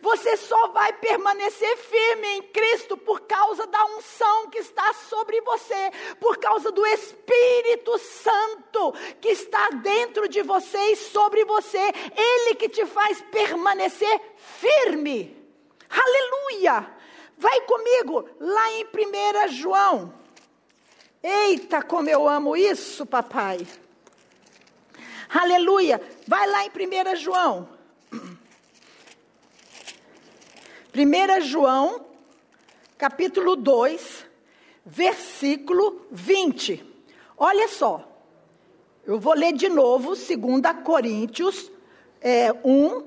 Você 0.00 0.36
só 0.36 0.68
vai 0.68 0.92
permanecer 0.94 1.76
firme 1.76 2.26
em 2.28 2.42
Cristo 2.42 2.96
por 2.96 3.20
causa 3.22 3.66
da 3.66 3.84
unção 3.84 4.48
que 4.48 4.58
está 4.58 4.92
sobre 4.94 5.40
você, 5.40 5.90
por 6.18 6.38
causa 6.38 6.70
do 6.70 6.86
Espírito 6.86 7.98
Santo 7.98 8.92
que 9.20 9.28
está 9.28 9.68
dentro 9.82 10.28
de 10.28 10.42
você 10.42 10.78
e 10.92 10.96
sobre 10.96 11.44
você. 11.44 11.92
Ele 12.16 12.54
que 12.54 12.68
te 12.68 12.86
faz 12.86 13.20
permanecer 13.30 14.20
firme. 14.36 15.36
Aleluia! 15.90 16.88
Vai 17.36 17.60
comigo 17.62 18.28
lá 18.38 18.70
em 18.72 18.84
1 18.84 19.48
João. 19.48 20.14
Eita, 21.22 21.82
como 21.82 22.08
eu 22.08 22.28
amo 22.28 22.56
isso, 22.56 23.04
papai. 23.04 23.66
Aleluia! 25.28 26.00
Vai 26.26 26.46
lá 26.46 26.64
em 26.64 26.70
1 26.70 27.16
João. 27.16 27.79
1 30.92 31.42
João, 31.42 32.04
capítulo 32.98 33.54
2, 33.54 34.26
versículo 34.84 36.04
20. 36.10 36.84
Olha 37.38 37.68
só, 37.68 38.06
eu 39.06 39.18
vou 39.20 39.34
ler 39.34 39.52
de 39.52 39.68
novo, 39.68 40.16
2 40.16 40.28
Coríntios 40.84 41.70
é, 42.20 42.52
1, 42.64 43.04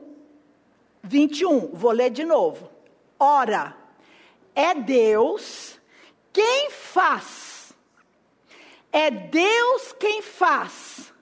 21. 1.03 1.67
Vou 1.73 1.91
ler 1.91 2.09
de 2.09 2.23
novo. 2.23 2.69
Ora, 3.19 3.75
é 4.55 4.73
Deus 4.73 5.77
quem 6.31 6.71
faz, 6.71 7.73
é 8.93 9.11
Deus 9.11 9.93
quem 9.99 10.21
faz 10.21 11.13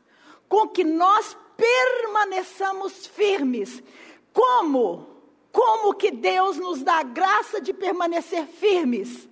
com 0.48 0.68
que 0.68 0.84
nós 0.84 1.36
permaneçamos 1.58 3.08
firmes. 3.08 3.82
Como? 4.32 5.11
Como 5.52 5.94
que 5.94 6.12
Deus 6.12 6.58
nos 6.58 6.82
dá 6.82 7.00
a 7.00 7.04
graça 7.04 7.60
de 7.60 7.74
permanecer 7.74 8.46
firmes 8.46 9.28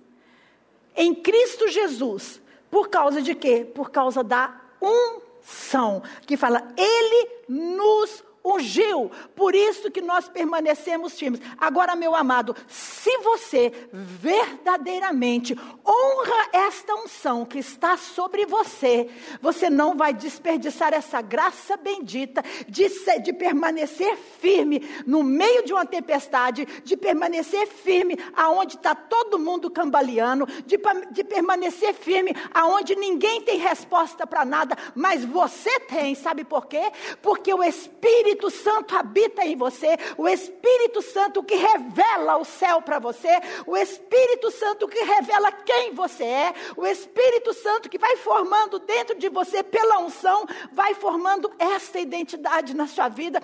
em 0.94 1.14
Cristo 1.14 1.68
Jesus? 1.68 2.40
Por 2.70 2.88
causa 2.88 3.22
de 3.22 3.34
quê? 3.34 3.64
Por 3.64 3.90
causa 3.90 4.22
da 4.22 4.60
unção, 4.80 6.02
que 6.26 6.36
fala, 6.36 6.62
Ele 6.76 7.28
nos 7.48 8.22
ungiu. 8.44 9.10
Por 9.34 9.54
isso 9.54 9.90
que 9.90 10.00
nós 10.00 10.28
permanecemos 10.28 11.18
firmes. 11.18 11.40
Agora, 11.58 11.94
meu 11.94 12.14
amado, 12.14 12.56
se 12.66 13.18
você 13.18 13.72
verdadeiramente 13.92 15.56
honra 15.86 16.48
esta 16.52 16.94
unção 16.94 17.44
que 17.44 17.58
está 17.58 17.96
sobre 17.96 18.46
você, 18.46 19.08
você 19.40 19.68
não 19.68 19.96
vai 19.96 20.12
desperdiçar 20.12 20.94
essa 20.94 21.20
graça 21.20 21.76
bendita 21.76 22.42
de, 22.68 22.88
ser, 22.88 23.20
de 23.20 23.32
permanecer 23.32 24.16
firme 24.16 24.88
no 25.06 25.22
meio 25.22 25.64
de 25.64 25.72
uma 25.72 25.84
tempestade, 25.84 26.66
de 26.84 26.96
permanecer 26.96 27.66
firme 27.66 28.18
aonde 28.34 28.76
está 28.76 28.94
todo 28.94 29.38
mundo 29.38 29.70
cambaleando, 29.70 30.46
de, 30.66 30.78
de 31.10 31.24
permanecer 31.24 31.94
firme 31.94 32.34
aonde 32.52 32.96
ninguém 32.96 33.42
tem 33.42 33.58
resposta 33.58 34.26
para 34.26 34.44
nada, 34.44 34.76
mas 34.94 35.24
você 35.24 35.80
tem, 35.80 36.14
sabe 36.14 36.44
por 36.44 36.66
quê? 36.66 36.90
Porque 37.20 37.52
o 37.52 37.62
Espírito 37.62 38.29
Espírito 38.30 38.50
Santo 38.50 38.96
habita 38.96 39.44
em 39.44 39.56
você, 39.56 39.96
o 40.16 40.28
Espírito 40.28 41.02
Santo 41.02 41.42
que 41.42 41.56
revela 41.56 42.36
o 42.36 42.44
céu 42.44 42.80
para 42.80 43.00
você, 43.00 43.28
o 43.66 43.76
Espírito 43.76 44.52
Santo 44.52 44.86
que 44.86 45.00
revela 45.00 45.50
quem 45.50 45.92
você 45.92 46.22
é, 46.22 46.54
o 46.76 46.86
Espírito 46.86 47.52
Santo 47.52 47.88
que 47.88 47.98
vai 47.98 48.16
formando 48.16 48.78
dentro 48.78 49.18
de 49.18 49.28
você 49.28 49.64
pela 49.64 49.98
unção, 49.98 50.46
vai 50.72 50.94
formando 50.94 51.50
esta 51.58 51.98
identidade 51.98 52.72
na 52.72 52.86
sua 52.86 53.08
vida. 53.08 53.42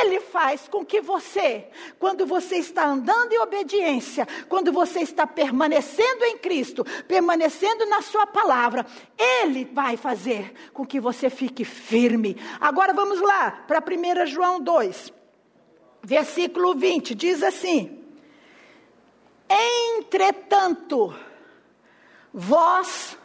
Ele 0.00 0.20
faz 0.20 0.68
com 0.68 0.84
que 0.84 1.00
você, 1.00 1.68
quando 1.98 2.26
você 2.26 2.56
está 2.56 2.86
andando 2.86 3.32
em 3.32 3.38
obediência, 3.38 4.28
quando 4.50 4.70
você 4.70 5.00
está 5.00 5.26
permanecendo 5.26 6.24
em 6.26 6.36
Cristo, 6.36 6.84
permanecendo 7.08 7.86
na 7.86 8.02
sua 8.02 8.26
palavra, 8.26 8.84
ele 9.18 9.64
vai 9.64 9.96
fazer 9.96 10.52
com 10.74 10.84
que 10.84 11.00
você 11.00 11.30
fique 11.30 11.64
firme. 11.64 12.36
Agora 12.60 12.92
vamos 12.92 13.18
lá 13.20 13.64
para 13.66 13.78
a 13.78 13.82
primeira 13.82 14.25
João 14.26 14.60
2, 14.60 15.12
versículo 16.02 16.74
20, 16.74 17.14
diz 17.14 17.42
assim: 17.42 18.04
Entretanto, 19.48 21.14
vós 22.32 23.16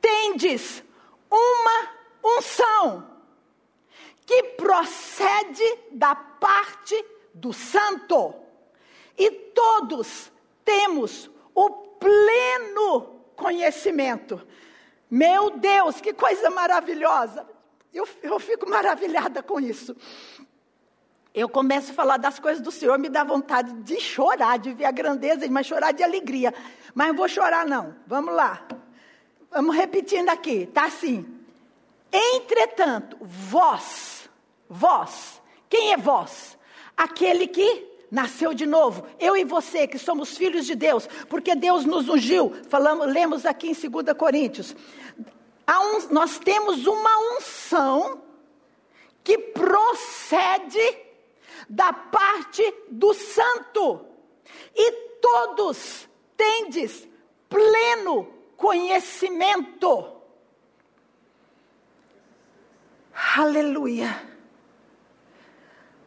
tendes 0.00 0.82
uma 1.30 1.90
unção 2.22 3.10
que 4.26 4.42
procede 4.42 5.78
da 5.90 6.14
parte 6.14 7.04
do 7.34 7.52
Santo, 7.52 8.34
e 9.18 9.30
todos 9.30 10.30
temos 10.64 11.30
o 11.54 11.70
pleno 11.70 13.20
conhecimento. 13.36 14.46
Meu 15.10 15.50
Deus, 15.50 16.00
que 16.00 16.12
coisa 16.12 16.50
maravilhosa! 16.50 17.53
Eu, 17.94 18.08
eu 18.24 18.40
fico 18.40 18.68
maravilhada 18.68 19.40
com 19.40 19.60
isso. 19.60 19.96
Eu 21.32 21.48
começo 21.48 21.92
a 21.92 21.94
falar 21.94 22.16
das 22.16 22.40
coisas 22.40 22.60
do 22.60 22.72
Senhor, 22.72 22.98
me 22.98 23.08
dá 23.08 23.22
vontade 23.22 23.72
de 23.82 24.00
chorar, 24.00 24.58
de 24.58 24.72
ver 24.72 24.84
a 24.84 24.90
grandeza, 24.90 25.46
mas 25.48 25.66
chorar 25.66 25.92
de 25.92 26.02
alegria. 26.02 26.52
Mas 26.92 27.08
não 27.08 27.14
vou 27.14 27.28
chorar, 27.28 27.64
não. 27.64 27.94
Vamos 28.06 28.34
lá. 28.34 28.66
Vamos 29.50 29.76
repetindo 29.76 30.28
aqui. 30.28 30.66
Tá 30.66 30.86
assim. 30.86 31.24
Entretanto, 32.12 33.16
vós, 33.20 34.28
vós, 34.68 35.40
quem 35.68 35.92
é 35.92 35.96
vós? 35.96 36.56
Aquele 36.96 37.48
que 37.48 37.94
nasceu 38.10 38.54
de 38.54 38.66
novo. 38.66 39.04
Eu 39.18 39.36
e 39.36 39.44
você, 39.44 39.88
que 39.88 39.98
somos 39.98 40.36
filhos 40.36 40.66
de 40.66 40.76
Deus, 40.76 41.08
porque 41.28 41.56
Deus 41.56 41.84
nos 41.84 42.08
ungiu. 42.08 42.52
Falamos, 42.68 43.12
lemos 43.12 43.44
aqui 43.44 43.70
em 43.70 43.90
2 43.90 44.16
Coríntios 44.16 44.74
un, 45.68 46.08
nós 46.10 46.38
temos 46.38 46.86
uma 46.86 47.36
unção 47.36 48.22
que 49.22 49.38
procede 49.38 50.98
da 51.68 51.92
parte 51.92 52.74
do 52.90 53.14
santo, 53.14 54.04
e 54.74 54.92
todos 55.20 56.08
tendes 56.36 57.08
pleno 57.48 58.28
conhecimento. 58.56 60.12
Aleluia. 63.36 64.22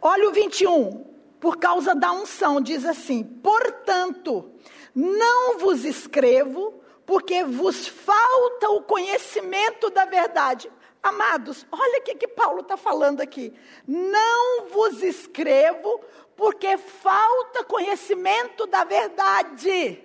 Olha 0.01 0.29
o 0.29 0.31
21. 0.31 1.07
Por 1.39 1.57
causa 1.57 1.95
da 1.95 2.11
unção, 2.11 2.59
diz 2.59 2.85
assim: 2.85 3.23
Portanto, 3.23 4.51
não 4.93 5.57
vos 5.57 5.85
escrevo, 5.85 6.81
porque 7.07 7.41
vos 7.45 7.87
falta 7.87 8.69
o 8.71 8.83
conhecimento 8.83 9.89
da 9.89 10.03
verdade. 10.03 10.69
Amados, 11.01 11.65
olha 11.71 11.99
o 11.99 12.03
que, 12.03 12.15
que 12.15 12.27
Paulo 12.27 12.59
está 12.59 12.75
falando 12.75 13.21
aqui. 13.21 13.53
Não 13.87 14.65
vos 14.65 15.01
escrevo, 15.01 16.01
porque 16.35 16.77
falta 16.77 17.63
conhecimento 17.63 18.67
da 18.67 18.83
verdade, 18.83 20.03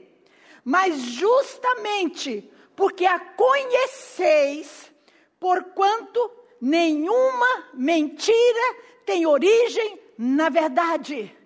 mas 0.65 0.97
justamente 1.01 2.49
porque 2.77 3.05
a 3.05 3.19
conheceis, 3.19 4.93
porquanto 5.41 6.31
nenhuma 6.61 7.69
mentira 7.75 8.77
tem 9.05 9.27
origem 9.27 10.01
na 10.17 10.49
verdade. 10.49 11.37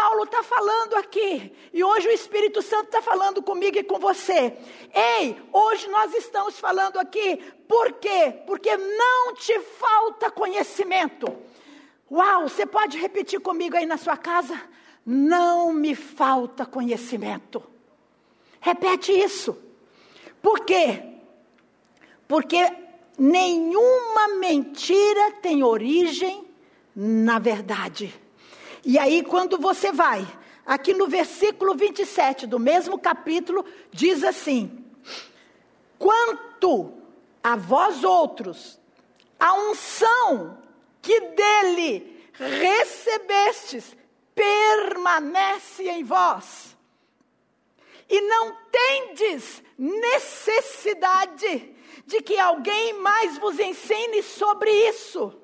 Paulo 0.00 0.22
está 0.22 0.44
falando 0.44 0.94
aqui, 0.94 1.52
e 1.72 1.82
hoje 1.82 2.06
o 2.06 2.12
Espírito 2.12 2.62
Santo 2.62 2.84
está 2.84 3.02
falando 3.02 3.42
comigo 3.42 3.76
e 3.76 3.82
com 3.82 3.98
você. 3.98 4.56
Ei, 4.94 5.36
hoje 5.52 5.88
nós 5.88 6.14
estamos 6.14 6.56
falando 6.56 6.98
aqui, 6.98 7.38
por 7.66 7.94
quê? 7.94 8.32
Porque 8.46 8.76
não 8.76 9.34
te 9.34 9.58
falta 9.58 10.30
conhecimento. 10.30 11.26
Uau, 12.08 12.48
você 12.48 12.64
pode 12.64 12.96
repetir 12.96 13.40
comigo 13.40 13.76
aí 13.76 13.86
na 13.86 13.96
sua 13.96 14.16
casa? 14.16 14.62
Não 15.04 15.72
me 15.72 15.96
falta 15.96 16.64
conhecimento. 16.64 17.60
Repete 18.60 19.10
isso. 19.10 19.58
Por 20.40 20.60
quê? 20.60 21.02
Porque 22.28 22.72
nenhuma 23.18 24.28
mentira 24.38 25.32
tem 25.42 25.64
origem 25.64 26.46
na 26.94 27.40
verdade. 27.40 28.27
E 28.84 28.98
aí, 28.98 29.22
quando 29.22 29.58
você 29.58 29.92
vai, 29.92 30.26
aqui 30.64 30.94
no 30.94 31.08
versículo 31.08 31.74
27 31.74 32.46
do 32.46 32.58
mesmo 32.58 32.98
capítulo, 32.98 33.64
diz 33.90 34.22
assim: 34.22 34.84
Quanto 35.98 36.92
a 37.42 37.56
vós 37.56 38.04
outros, 38.04 38.78
a 39.38 39.54
unção 39.54 40.58
que 41.00 41.20
dele 41.20 42.22
recebestes 42.32 43.96
permanece 44.34 45.88
em 45.88 46.04
vós. 46.04 46.76
E 48.08 48.20
não 48.22 48.56
tendes 48.70 49.62
necessidade 49.76 51.74
de 52.06 52.22
que 52.22 52.38
alguém 52.38 52.94
mais 52.94 53.36
vos 53.36 53.58
ensine 53.58 54.22
sobre 54.22 54.70
isso 54.88 55.36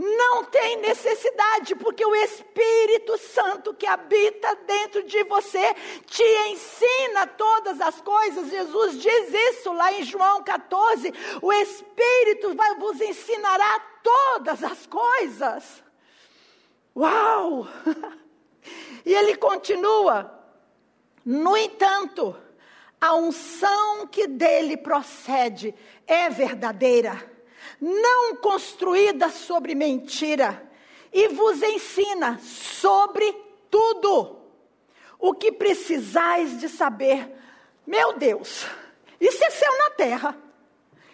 não 0.00 0.44
tem 0.44 0.78
necessidade, 0.78 1.74
porque 1.76 2.02
o 2.06 2.14
Espírito 2.14 3.18
Santo 3.18 3.74
que 3.74 3.86
habita 3.86 4.56
dentro 4.66 5.02
de 5.02 5.22
você 5.24 5.74
te 6.06 6.22
ensina 6.48 7.26
todas 7.26 7.78
as 7.82 8.00
coisas. 8.00 8.48
Jesus 8.48 8.98
diz 8.98 9.34
isso 9.34 9.70
lá 9.74 9.92
em 9.92 10.02
João 10.02 10.42
14: 10.42 11.12
o 11.42 11.52
Espírito 11.52 12.54
vai 12.54 12.76
vos 12.76 12.98
ensinará 12.98 13.78
todas 14.02 14.64
as 14.64 14.86
coisas. 14.86 15.84
Uau! 16.96 17.68
E 19.06 19.14
ele 19.14 19.34
continua: 19.36 20.38
no 21.24 21.56
entanto, 21.56 22.36
a 23.00 23.14
unção 23.14 24.06
que 24.06 24.26
dele 24.26 24.76
procede 24.76 25.74
é 26.06 26.28
verdadeira 26.28 27.39
não 27.80 28.36
construída 28.36 29.30
sobre 29.30 29.74
mentira, 29.74 30.68
e 31.12 31.28
vos 31.28 31.62
ensina 31.62 32.38
sobre 32.38 33.32
tudo 33.70 34.38
o 35.18 35.34
que 35.34 35.50
precisais 35.50 36.60
de 36.60 36.68
saber. 36.68 37.34
Meu 37.86 38.12
Deus, 38.12 38.66
isso 39.20 39.44
é 39.44 39.50
céu 39.50 39.78
na 39.78 39.90
terra. 39.90 40.38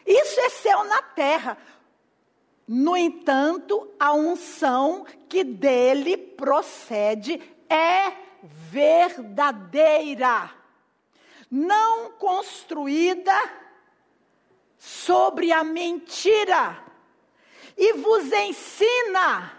Isso 0.07 0.40
é 0.40 0.48
céu 0.48 0.85
na 0.85 1.02
terra. 1.02 1.59
No 2.68 2.96
entanto, 2.96 3.90
a 3.98 4.12
unção 4.12 5.05
que 5.29 5.42
dele 5.42 6.16
procede 6.16 7.40
é 7.68 8.12
verdadeira, 8.42 10.50
não 11.50 12.12
construída 12.12 13.35
sobre 14.79 15.53
a 15.53 15.65
mentira 15.65 16.87
e 17.77 17.93
vos 17.95 18.33
ensina. 18.33 19.53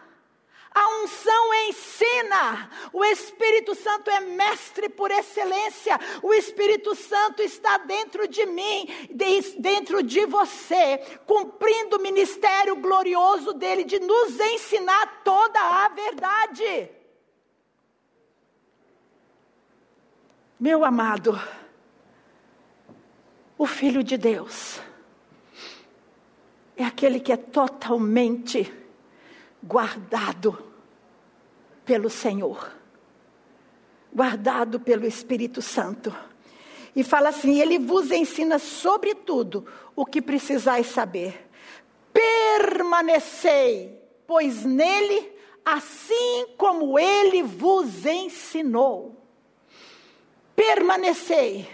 A 0.74 1.02
unção 1.02 1.54
ensina. 1.68 2.70
O 2.94 3.04
Espírito 3.04 3.74
Santo 3.74 4.12
é 4.12 4.20
mestre 4.20 4.90
por 4.90 5.10
excelência. 5.10 6.00
O 6.22 6.32
Espírito 6.32 6.94
Santo 6.94 7.42
está 7.42 7.80
dentro 7.80 8.28
de 8.28 8.46
mim, 8.46 8.88
dentro 9.58 10.04
de 10.04 10.26
você, 10.28 11.00
cumprindo 11.26 11.98
o 11.98 12.02
ministério 12.02 12.76
glorioso 12.76 13.54
dele 13.54 13.84
de 13.84 14.00
nos 14.00 14.40
ensinar 14.40 15.24
toda 15.24 15.60
a 15.60 15.90
verdade. 15.90 16.92
Meu 20.60 20.86
amado, 20.86 21.40
o 23.58 23.66
Filho 23.66 24.04
de 24.04 24.16
Deus 24.16 24.80
é 26.78 26.86
aquele 26.86 27.20
que 27.20 27.32
é 27.32 27.38
totalmente 27.38 28.72
guardado 29.64 30.64
pelo 31.84 32.10
Senhor, 32.10 32.72
guardado 34.14 34.80
pelo 34.80 35.06
Espírito 35.06 35.62
Santo. 35.62 36.16
E 36.96 37.04
fala 37.04 37.30
assim: 37.30 37.60
Ele 37.60 37.80
vos 37.80 38.12
ensina 38.12 38.60
sobre 38.60 39.16
tudo 39.16 39.66
o 39.96 40.06
que 40.06 40.22
precisais 40.22 40.86
saber. 40.88 41.50
Permanecei, 42.14 44.00
pois 44.28 44.64
nele, 44.64 45.32
assim 45.66 46.48
como 46.58 46.98
ele 46.98 47.42
vos 47.42 48.06
ensinou. 48.06 49.16
Permanecei. 50.56 51.68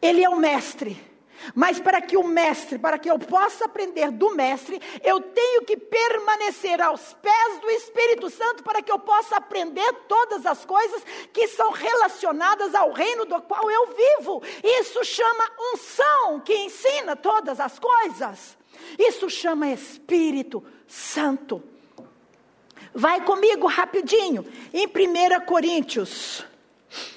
Ele 0.00 0.24
é 0.24 0.28
o 0.28 0.36
mestre. 0.36 1.11
Mas 1.54 1.78
para 1.80 2.00
que 2.00 2.16
o 2.16 2.24
mestre, 2.24 2.78
para 2.78 2.98
que 2.98 3.10
eu 3.10 3.18
possa 3.18 3.64
aprender 3.64 4.10
do 4.10 4.34
mestre, 4.34 4.80
eu 5.02 5.20
tenho 5.20 5.62
que 5.62 5.76
permanecer 5.76 6.80
aos 6.80 7.14
pés 7.14 7.60
do 7.60 7.70
Espírito 7.70 8.30
Santo 8.30 8.62
para 8.62 8.82
que 8.82 8.90
eu 8.90 8.98
possa 8.98 9.36
aprender 9.36 9.92
todas 10.08 10.46
as 10.46 10.64
coisas 10.64 11.02
que 11.32 11.48
são 11.48 11.70
relacionadas 11.70 12.74
ao 12.74 12.92
reino 12.92 13.24
do 13.24 13.40
qual 13.42 13.70
eu 13.70 13.88
vivo. 13.88 14.42
Isso 14.62 15.04
chama 15.04 15.50
unção, 15.72 16.40
que 16.40 16.54
ensina 16.54 17.16
todas 17.16 17.60
as 17.60 17.78
coisas. 17.78 18.56
Isso 18.98 19.28
chama 19.28 19.68
Espírito 19.68 20.64
Santo. 20.86 21.62
Vai 22.94 23.24
comigo 23.24 23.66
rapidinho, 23.66 24.46
em 24.72 24.86
1 24.86 25.46
Coríntios. 25.46 26.44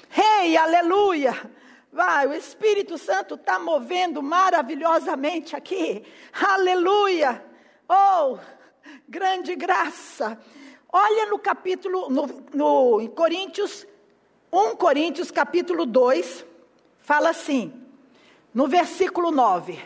Rei, 0.08 0.48
hey, 0.48 0.56
aleluia! 0.56 1.55
Vai, 1.96 2.26
o 2.26 2.34
Espírito 2.34 2.98
Santo 2.98 3.36
está 3.36 3.58
movendo 3.58 4.22
maravilhosamente 4.22 5.56
aqui. 5.56 6.04
Aleluia! 6.30 7.42
Oh, 7.88 8.36
grande 9.08 9.56
graça. 9.56 10.38
Olha 10.92 11.24
no 11.24 11.38
capítulo, 11.38 12.10
no, 12.10 12.26
no, 12.52 13.00
em 13.00 13.08
Coríntios, 13.08 13.86
1 14.52 14.76
Coríntios 14.76 15.30
capítulo 15.30 15.86
2, 15.86 16.44
fala 16.98 17.30
assim, 17.30 17.72
no 18.52 18.68
versículo 18.68 19.30
9. 19.30 19.82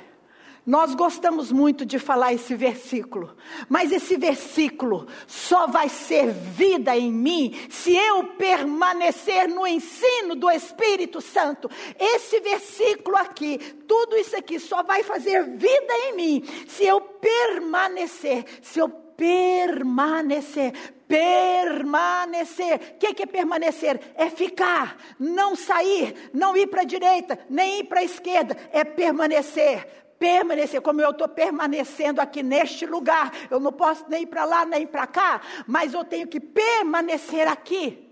Nós 0.66 0.94
gostamos 0.94 1.50
muito 1.50 1.86
de 1.86 1.98
falar 1.98 2.34
esse 2.34 2.54
versículo, 2.54 3.34
mas 3.68 3.90
esse 3.90 4.16
versículo 4.16 5.06
só 5.26 5.66
vai 5.66 5.88
ser 5.88 6.32
vida 6.32 6.94
em 6.96 7.10
mim 7.10 7.58
se 7.70 7.96
eu 7.96 8.24
permanecer 8.24 9.48
no 9.48 9.66
ensino 9.66 10.34
do 10.34 10.50
Espírito 10.50 11.20
Santo. 11.20 11.70
Esse 11.98 12.40
versículo 12.40 13.16
aqui, 13.16 13.58
tudo 13.88 14.16
isso 14.16 14.36
aqui 14.36 14.60
só 14.60 14.82
vai 14.82 15.02
fazer 15.02 15.44
vida 15.44 15.92
em 16.06 16.14
mim 16.14 16.44
se 16.68 16.84
eu 16.84 17.00
permanecer, 17.00 18.44
se 18.60 18.78
eu 18.78 18.88
permanecer, 18.88 20.72
permanecer. 21.08 22.74
O 22.74 22.98
que, 22.98 23.14
que 23.14 23.22
é 23.22 23.26
permanecer? 23.26 24.00
É 24.14 24.28
ficar, 24.28 24.96
não 25.18 25.56
sair, 25.56 26.30
não 26.32 26.56
ir 26.56 26.66
para 26.66 26.82
a 26.82 26.84
direita, 26.84 27.38
nem 27.48 27.80
ir 27.80 27.84
para 27.84 28.00
a 28.00 28.04
esquerda. 28.04 28.56
É 28.72 28.84
permanecer 28.84 30.00
permanecer, 30.20 30.82
como 30.82 31.00
eu 31.00 31.10
estou 31.10 31.26
permanecendo 31.26 32.20
aqui 32.20 32.42
neste 32.42 32.84
lugar. 32.84 33.32
Eu 33.50 33.58
não 33.58 33.72
posso 33.72 34.04
nem 34.06 34.26
para 34.26 34.44
lá 34.44 34.66
nem 34.66 34.86
para 34.86 35.06
cá, 35.06 35.40
mas 35.66 35.94
eu 35.94 36.04
tenho 36.04 36.28
que 36.28 36.38
permanecer 36.38 37.48
aqui. 37.48 38.06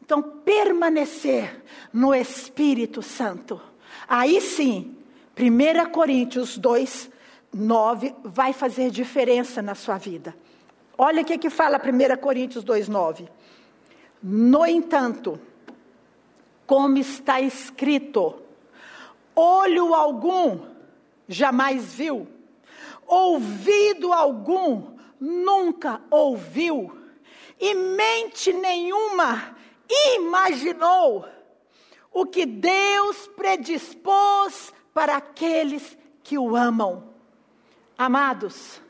Então, 0.00 0.22
permanecer 0.22 1.62
no 1.92 2.14
Espírito 2.14 3.02
Santo. 3.02 3.60
Aí 4.06 4.40
sim, 4.40 4.96
1 5.36 5.90
Coríntios 5.90 6.56
2, 6.56 7.10
9 7.52 8.14
vai 8.22 8.52
fazer 8.52 8.90
diferença 8.90 9.60
na 9.60 9.74
sua 9.74 9.98
vida. 9.98 10.34
Olha 10.96 11.22
o 11.22 11.24
que, 11.24 11.36
que 11.36 11.50
fala 11.50 11.78
1 11.78 12.16
Coríntios 12.18 12.62
2, 12.62 12.88
9. 12.88 13.28
No 14.22 14.64
entanto, 14.64 15.40
como 16.64 16.98
está 16.98 17.40
escrito, 17.40 18.47
olho 19.38 19.94
algum 19.94 20.66
jamais 21.28 21.94
viu, 21.94 22.26
ouvido 23.06 24.12
algum 24.12 24.96
nunca 25.20 26.00
ouviu, 26.10 26.96
e 27.60 27.74
mente 27.74 28.52
nenhuma 28.52 29.56
imaginou 30.16 31.26
o 32.12 32.26
que 32.26 32.46
Deus 32.46 33.28
predispôs 33.28 34.72
para 34.92 35.16
aqueles 35.16 35.96
que 36.22 36.38
o 36.38 36.56
amam. 36.56 37.14
Amados, 37.96 38.80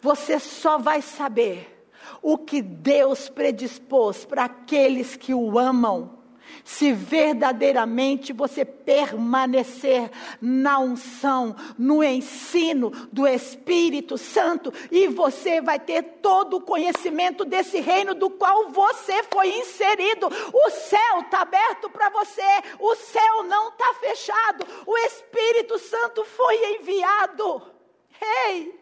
você 0.00 0.38
só 0.38 0.78
vai 0.78 1.02
saber 1.02 1.88
o 2.20 2.38
que 2.38 2.62
Deus 2.62 3.28
predispôs 3.28 4.24
para 4.24 4.44
aqueles 4.44 5.16
que 5.16 5.34
o 5.34 5.58
amam 5.58 6.17
se 6.64 6.92
verdadeiramente 6.92 8.32
você 8.32 8.64
permanecer 8.64 10.10
na 10.40 10.78
unção, 10.78 11.54
no 11.78 12.02
ensino 12.02 12.90
do 13.12 13.26
Espírito 13.26 14.18
Santo, 14.18 14.72
e 14.90 15.08
você 15.08 15.60
vai 15.60 15.78
ter 15.78 16.02
todo 16.22 16.56
o 16.56 16.60
conhecimento 16.60 17.44
desse 17.44 17.80
reino 17.80 18.14
do 18.14 18.30
qual 18.30 18.68
você 18.70 19.22
foi 19.24 19.48
inserido. 19.58 20.28
O 20.52 20.70
céu 20.70 21.20
está 21.20 21.42
aberto 21.42 21.88
para 21.90 22.10
você, 22.10 22.42
o 22.78 22.94
céu 22.96 23.42
não 23.44 23.68
está 23.68 23.94
fechado, 23.94 24.66
o 24.86 24.96
Espírito 24.98 25.78
Santo 25.78 26.24
foi 26.24 26.76
enviado. 26.76 27.77
Ei! 28.20 28.78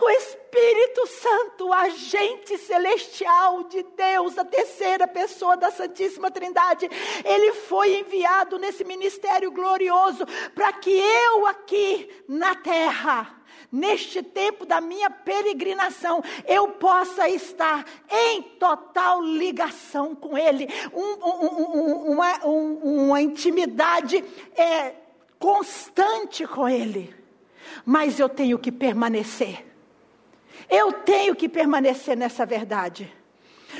O 0.00 0.10
Espírito 0.10 1.06
Santo, 1.06 1.72
agente 1.72 2.58
celestial 2.58 3.64
de 3.64 3.82
Deus, 3.96 4.36
a 4.36 4.44
terceira 4.44 5.06
pessoa 5.06 5.56
da 5.56 5.70
Santíssima 5.70 6.30
Trindade, 6.30 6.90
ele 7.24 7.52
foi 7.52 8.00
enviado 8.00 8.58
nesse 8.58 8.84
ministério 8.84 9.50
glorioso 9.52 10.26
para 10.54 10.72
que 10.72 10.90
eu 10.90 11.46
aqui 11.46 12.10
na 12.26 12.56
terra, 12.56 13.40
neste 13.70 14.22
tempo 14.22 14.66
da 14.66 14.80
minha 14.80 15.08
peregrinação, 15.08 16.22
eu 16.46 16.68
possa 16.68 17.28
estar 17.28 17.84
em 18.10 18.42
total 18.42 19.22
ligação 19.22 20.14
com 20.14 20.36
Ele, 20.36 20.68
um, 20.92 21.00
um, 21.00 21.62
um, 21.62 22.12
uma, 22.12 22.44
uma, 22.44 23.22
intimidade 23.22 24.24
é, 24.56 24.94
constante 25.38 26.46
com 26.46 26.68
Ele 26.68 27.21
mas 27.84 28.18
eu 28.18 28.28
tenho 28.28 28.58
que 28.58 28.70
permanecer. 28.72 29.64
Eu 30.70 30.92
tenho 30.92 31.34
que 31.34 31.48
permanecer 31.48 32.16
nessa 32.16 32.46
verdade. 32.46 33.12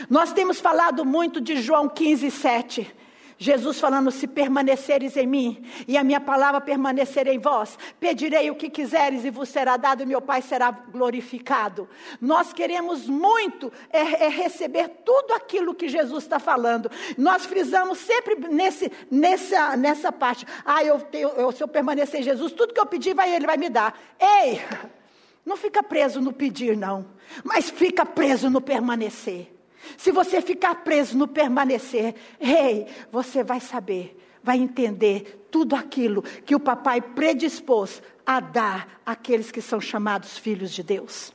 Nós 0.09 0.33
temos 0.33 0.61
falado 0.61 1.05
muito 1.05 1.41
de 1.41 1.61
João 1.61 1.89
15, 1.89 2.31
7. 2.31 2.95
Jesus 3.39 3.81
falando: 3.81 4.11
Se 4.11 4.27
permaneceres 4.27 5.17
em 5.17 5.27
mim 5.27 5.65
e 5.87 5.97
a 5.97 6.05
minha 6.05 6.21
palavra 6.21 6.61
permanecer 6.61 7.27
em 7.27 7.39
vós, 7.39 7.79
pedirei 7.99 8.51
o 8.51 8.55
que 8.55 8.71
quiseres 8.71 9.25
e 9.25 9.31
vos 9.31 9.49
será 9.49 9.77
dado, 9.77 10.03
e 10.03 10.07
meu 10.07 10.21
Pai 10.21 10.43
será 10.43 10.71
glorificado. 10.71 11.89
Nós 12.21 12.53
queremos 12.53 13.07
muito 13.07 13.73
é, 13.91 14.27
é 14.27 14.29
receber 14.29 14.89
tudo 15.05 15.33
aquilo 15.35 15.75
que 15.75 15.89
Jesus 15.89 16.25
está 16.25 16.39
falando. 16.39 16.91
Nós 17.17 17.47
frisamos 17.47 17.99
sempre 17.99 18.37
nesse, 18.49 18.91
nessa, 19.11 19.77
nessa 19.77 20.13
parte: 20.13 20.47
Ah, 20.65 20.85
eu, 20.85 21.01
tenho, 21.01 21.29
eu, 21.31 21.53
se 21.53 21.63
eu 21.63 21.69
permanecer 21.69 22.21
em 22.21 22.25
Jesus, 22.25 22.53
tudo 22.53 22.75
que 22.75 22.81
eu 22.81 22.87
pedir, 22.87 23.15
vai, 23.15 23.35
Ele 23.35 23.47
vai 23.47 23.57
me 23.57 23.69
dar. 23.69 23.99
Ei! 24.21 24.61
Não 25.45 25.57
fica 25.57 25.83
preso 25.83 26.21
no 26.21 26.33
pedir, 26.33 26.77
não, 26.77 27.05
mas 27.43 27.69
fica 27.69 28.07
preso 28.07 28.49
no 28.49 28.61
permanecer. 28.61 29.53
Se 29.97 30.11
você 30.11 30.41
ficar 30.41 30.77
preso 30.77 31.17
no 31.17 31.29
permanecer, 31.29 32.15
ei, 32.41 32.87
você 33.11 33.43
vai 33.43 33.61
saber, 33.61 34.19
vai 34.43 34.59
entender 34.59 35.47
tudo 35.51 35.75
aquilo 35.75 36.23
que 36.23 36.55
o 36.55 36.61
papai 36.61 37.01
predispôs 37.01 38.03
a 38.25 38.41
dar 38.41 39.01
àqueles 39.05 39.51
que 39.51 39.61
são 39.61 39.81
chamados 39.81 40.39
filhos 40.39 40.73
de 40.73 40.83
Deus. 40.83 41.33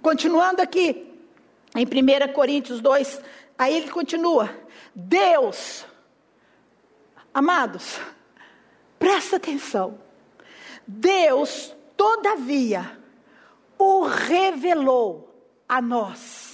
Continuando 0.00 0.62
aqui, 0.62 1.10
em 1.74 1.84
1 1.84 2.32
Coríntios 2.32 2.80
2, 2.80 3.20
aí 3.58 3.76
ele 3.76 3.90
continua: 3.90 4.50
Deus, 4.94 5.86
amados, 7.32 8.00
presta 8.98 9.36
atenção, 9.36 9.98
Deus, 10.86 11.74
todavia, 11.96 12.98
o 13.78 14.02
revelou 14.02 15.28
a 15.68 15.80
nós 15.80 16.51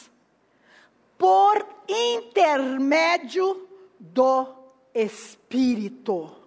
por 1.19 1.67
intermédio 1.89 3.69
do 3.99 4.47
Espírito. 4.95 6.39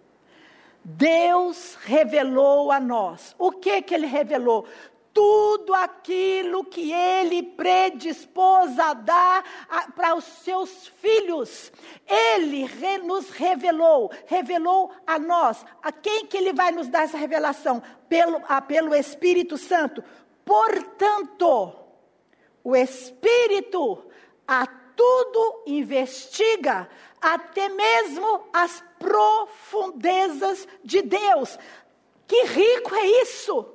Deus 0.83 1.77
revelou 1.83 2.71
a 2.71 2.79
nós. 2.79 3.35
O 3.37 3.51
que 3.51 3.81
que 3.81 3.93
ele 3.93 4.07
revelou? 4.07 4.65
Tudo 5.13 5.73
aquilo 5.73 6.63
que 6.63 6.91
ele 6.93 7.43
predispôs 7.43 8.79
a 8.79 8.93
dar 8.93 9.43
para 9.93 10.15
os 10.15 10.23
seus 10.23 10.87
filhos. 10.87 11.71
Ele 12.07 12.65
re, 12.65 12.97
nos 12.99 13.29
revelou, 13.29 14.09
revelou 14.25 14.91
a 15.05 15.19
nós. 15.19 15.65
A 15.83 15.91
quem 15.91 16.25
que 16.25 16.37
ele 16.37 16.53
vai 16.53 16.71
nos 16.71 16.87
dar 16.87 17.03
essa 17.03 17.17
revelação? 17.17 17.83
Pelo, 18.07 18.41
a, 18.47 18.61
pelo 18.61 18.95
Espírito 18.95 19.57
Santo. 19.57 20.01
Portanto, 20.45 21.73
o 22.63 22.75
Espírito 22.75 24.10
a 24.51 24.67
tudo 24.67 25.63
investiga, 25.65 26.89
até 27.21 27.69
mesmo 27.69 28.49
as 28.51 28.83
profundezas 28.99 30.67
de 30.83 31.01
Deus. 31.01 31.57
Que 32.27 32.43
rico 32.43 32.93
é 32.93 33.05
isso! 33.21 33.65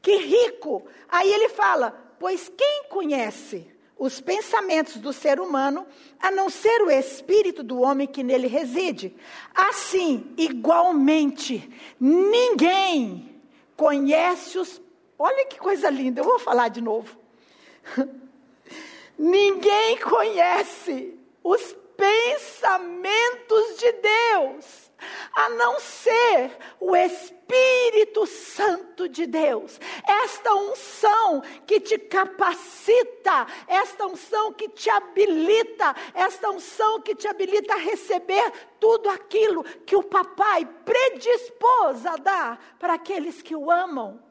Que 0.00 0.16
rico! 0.16 0.86
Aí 1.06 1.30
ele 1.30 1.50
fala: 1.50 2.14
pois 2.18 2.50
quem 2.56 2.84
conhece 2.88 3.70
os 3.98 4.18
pensamentos 4.18 4.96
do 4.96 5.12
ser 5.12 5.38
humano, 5.38 5.86
a 6.18 6.30
não 6.30 6.48
ser 6.48 6.80
o 6.80 6.90
espírito 6.90 7.62
do 7.62 7.82
homem 7.82 8.06
que 8.06 8.22
nele 8.22 8.46
reside? 8.46 9.14
Assim, 9.54 10.32
igualmente, 10.38 11.70
ninguém 12.00 13.38
conhece 13.76 14.58
os. 14.58 14.80
Olha 15.18 15.44
que 15.44 15.58
coisa 15.58 15.90
linda, 15.90 16.22
eu 16.22 16.24
vou 16.24 16.38
falar 16.38 16.68
de 16.68 16.80
novo. 16.80 17.18
Ninguém 19.18 19.98
conhece 19.98 21.18
os 21.42 21.74
pensamentos 21.96 23.78
de 23.78 23.92
Deus, 23.92 24.92
a 25.34 25.48
não 25.50 25.80
ser 25.80 26.56
o 26.78 26.94
Espírito 26.94 28.26
Santo 28.26 29.08
de 29.08 29.26
Deus. 29.26 29.80
Esta 30.06 30.54
unção 30.54 31.42
que 31.66 31.80
te 31.80 31.98
capacita, 31.98 33.46
esta 33.66 34.06
unção 34.06 34.52
que 34.52 34.68
te 34.68 34.90
habilita, 34.90 35.94
esta 36.12 36.50
unção 36.50 37.00
que 37.00 37.14
te 37.14 37.26
habilita 37.26 37.74
a 37.74 37.78
receber 37.78 38.52
tudo 38.78 39.08
aquilo 39.08 39.64
que 39.64 39.96
o 39.96 40.02
papai 40.02 40.66
predispôs 40.84 42.04
a 42.04 42.16
dar 42.16 42.76
para 42.78 42.94
aqueles 42.94 43.40
que 43.40 43.56
o 43.56 43.70
amam. 43.70 44.25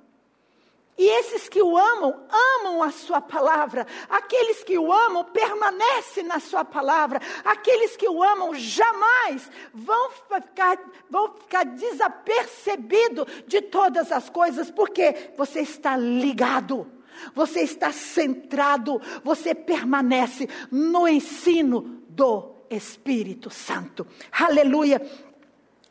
E 0.98 1.06
esses 1.20 1.50
que 1.50 1.62
o 1.62 1.78
amam, 1.78 2.26
amam 2.30 2.82
a 2.82 2.90
sua 2.90 3.20
palavra. 3.20 3.86
Aqueles 4.10 4.64
que 4.64 4.78
o 4.78 4.94
amam, 4.94 5.26
permanecem 5.26 6.24
na 6.24 6.40
sua 6.40 6.64
palavra. 6.64 7.20
Aqueles 7.44 7.98
que 7.98 8.08
o 8.08 8.24
amam, 8.24 8.56
jamais 8.56 9.52
vão 9.74 10.10
ficar, 10.12 10.80
vão 11.10 11.34
ficar 11.34 11.66
desapercebidos 11.66 13.26
de 13.46 13.62
todas 13.62 14.10
as 14.10 14.30
coisas, 14.30 14.72
porque 14.72 15.32
você 15.38 15.62
está 15.62 15.98
ligado. 15.98 16.90
Você 17.34 17.62
está 17.62 17.92
centrado, 17.92 19.02
você 19.24 19.56
permanece 19.56 20.50
no 20.70 21.08
ensino 21.08 22.04
do 22.10 22.56
Espírito 22.70 23.50
Santo. 23.50 24.06
Aleluia. 24.32 25.02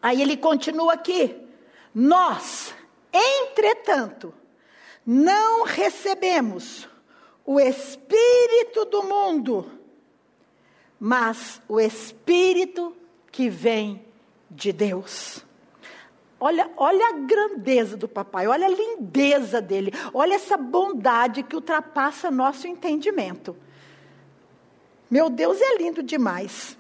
Aí 0.00 0.20
ele 0.20 0.36
continua 0.36 0.94
aqui. 0.94 1.34
Nós, 1.94 2.74
entretanto, 3.12 4.34
não 5.06 5.64
recebemos 5.64 6.88
o 7.44 7.60
Espírito 7.60 8.86
do 8.86 9.02
mundo, 9.02 9.70
mas 10.98 11.60
o 11.68 11.78
Espírito 11.78 12.96
que 13.30 13.50
vem 13.50 14.04
de 14.50 14.72
Deus. 14.72 15.44
Olha, 16.40 16.70
olha 16.76 17.06
a 17.08 17.12
grandeza 17.12 17.96
do 17.96 18.08
papai, 18.08 18.46
olha 18.46 18.66
a 18.66 18.70
lindeza 18.70 19.60
dele, 19.60 19.92
olha 20.12 20.34
essa 20.34 20.56
bondade 20.56 21.42
que 21.42 21.54
ultrapassa 21.54 22.30
nosso 22.30 22.66
entendimento. 22.66 23.56
Meu 25.10 25.30
Deus 25.30 25.60
é 25.60 25.76
lindo 25.76 26.02
demais. 26.02 26.76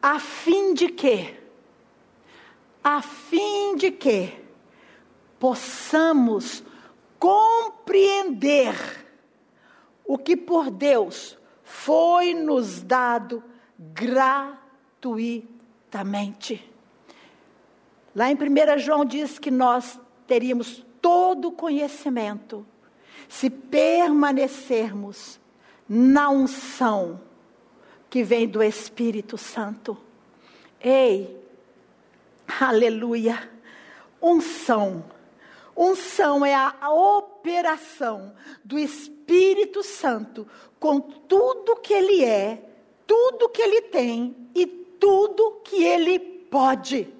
A 0.00 0.18
fim 0.18 0.74
de 0.74 0.88
quê? 0.88 1.34
A 2.82 3.00
fim 3.00 3.76
de 3.76 3.90
que 3.90 4.41
possamos 5.42 6.62
compreender 7.18 8.74
o 10.04 10.16
que 10.16 10.36
por 10.36 10.70
Deus 10.70 11.36
foi 11.64 12.32
nos 12.32 12.80
dado 12.80 13.42
gratuitamente. 13.76 16.64
Lá 18.14 18.30
em 18.30 18.36
1 18.36 18.78
João 18.78 19.04
diz 19.04 19.40
que 19.40 19.50
nós 19.50 19.98
teríamos 20.28 20.86
todo 21.00 21.48
o 21.48 21.52
conhecimento 21.52 22.64
se 23.28 23.50
permanecermos 23.50 25.40
na 25.88 26.30
unção 26.30 27.20
que 28.08 28.22
vem 28.22 28.46
do 28.46 28.62
Espírito 28.62 29.36
Santo. 29.36 29.98
Ei, 30.80 31.36
aleluia, 32.60 33.50
unção. 34.22 35.02
Unção 35.76 36.44
é 36.44 36.54
a 36.54 36.90
operação 36.90 38.34
do 38.62 38.78
Espírito 38.78 39.82
Santo 39.82 40.46
com 40.78 41.00
tudo 41.00 41.76
que 41.76 41.94
ele 41.94 42.24
é, 42.24 42.62
tudo 43.06 43.48
que 43.48 43.62
ele 43.62 43.82
tem 43.82 44.36
e 44.54 44.66
tudo 44.66 45.60
que 45.64 45.82
ele 45.82 46.18
pode. 46.18 47.12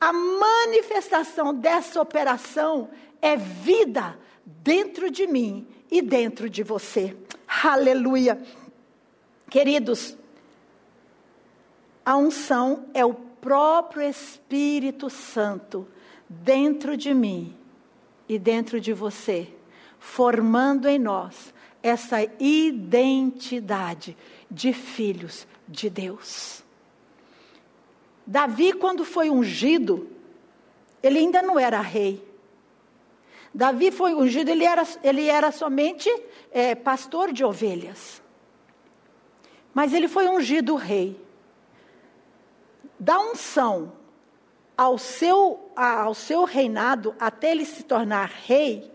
A 0.00 0.12
manifestação 0.12 1.54
dessa 1.54 2.00
operação 2.00 2.88
é 3.20 3.36
vida 3.36 4.18
dentro 4.44 5.10
de 5.10 5.26
mim 5.26 5.66
e 5.90 6.00
dentro 6.00 6.48
de 6.48 6.62
você. 6.62 7.16
Aleluia. 7.64 8.40
Queridos, 9.50 10.16
a 12.04 12.16
unção 12.16 12.86
é 12.94 13.04
o 13.04 13.14
próprio 13.14 14.02
Espírito 14.02 15.10
Santo 15.10 15.86
dentro 16.28 16.96
de 16.96 17.12
mim 17.12 17.56
e 18.34 18.38
dentro 18.38 18.80
de 18.80 18.92
você, 18.92 19.48
formando 19.98 20.88
em 20.88 20.98
nós 20.98 21.52
essa 21.82 22.22
identidade 22.40 24.16
de 24.50 24.72
filhos 24.72 25.46
de 25.68 25.90
Deus. 25.90 26.62
Davi, 28.26 28.72
quando 28.72 29.04
foi 29.04 29.28
ungido, 29.28 30.08
ele 31.02 31.18
ainda 31.18 31.42
não 31.42 31.58
era 31.58 31.80
rei. 31.80 32.26
Davi 33.52 33.90
foi 33.90 34.14
ungido, 34.14 34.50
ele 34.50 34.64
era, 34.64 34.82
ele 35.02 35.26
era 35.26 35.52
somente 35.52 36.08
é, 36.50 36.74
pastor 36.74 37.32
de 37.32 37.44
ovelhas. 37.44 38.22
Mas 39.74 39.92
ele 39.92 40.08
foi 40.08 40.26
ungido 40.28 40.74
rei. 40.74 41.20
Da 42.98 43.18
unção 43.18 43.92
ao 44.76 44.96
seu, 44.96 45.61
ao 45.76 46.14
seu 46.14 46.44
reinado, 46.44 47.14
até 47.18 47.50
ele 47.50 47.64
se 47.64 47.82
tornar 47.82 48.30
rei, 48.46 48.90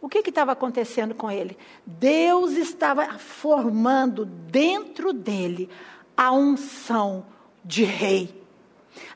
o 0.00 0.08
que 0.08 0.18
estava 0.18 0.52
acontecendo 0.52 1.14
com 1.14 1.30
ele? 1.30 1.58
Deus 1.84 2.52
estava 2.52 3.18
formando 3.18 4.24
dentro 4.24 5.12
dele 5.12 5.68
a 6.16 6.30
unção 6.32 7.26
de 7.64 7.82
rei. 7.82 8.44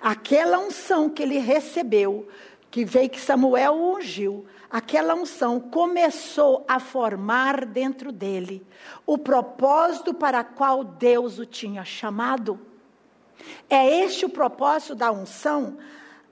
Aquela 0.00 0.58
unção 0.58 1.08
que 1.08 1.22
ele 1.22 1.38
recebeu, 1.38 2.28
que 2.70 2.84
veio 2.84 3.08
que 3.08 3.20
Samuel 3.20 3.74
ungiu, 3.74 4.46
aquela 4.70 5.14
unção 5.14 5.60
começou 5.60 6.64
a 6.66 6.80
formar 6.80 7.64
dentro 7.66 8.10
dele 8.10 8.66
o 9.06 9.16
propósito 9.16 10.12
para 10.12 10.42
qual 10.42 10.82
Deus 10.82 11.38
o 11.38 11.46
tinha 11.46 11.84
chamado. 11.84 12.58
É 13.68 14.02
este 14.02 14.24
o 14.24 14.28
propósito 14.28 14.94
da 14.94 15.12
unção? 15.12 15.78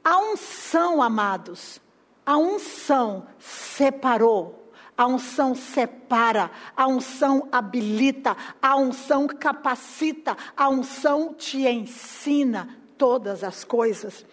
A 0.04 0.18
unção, 0.18 1.02
amados, 1.02 1.80
a 2.24 2.36
unção 2.36 3.26
separou. 3.38 4.56
A 4.96 5.06
unção 5.06 5.54
separa, 5.54 6.50
a 6.76 6.88
unção 6.88 7.48
habilita, 7.52 8.36
a 8.60 8.74
unção 8.74 9.28
capacita, 9.28 10.36
a 10.56 10.68
unção 10.68 11.32
te 11.34 11.68
ensina 11.68 12.76
todas 12.98 13.44
as 13.44 13.62
coisas. 13.62 14.26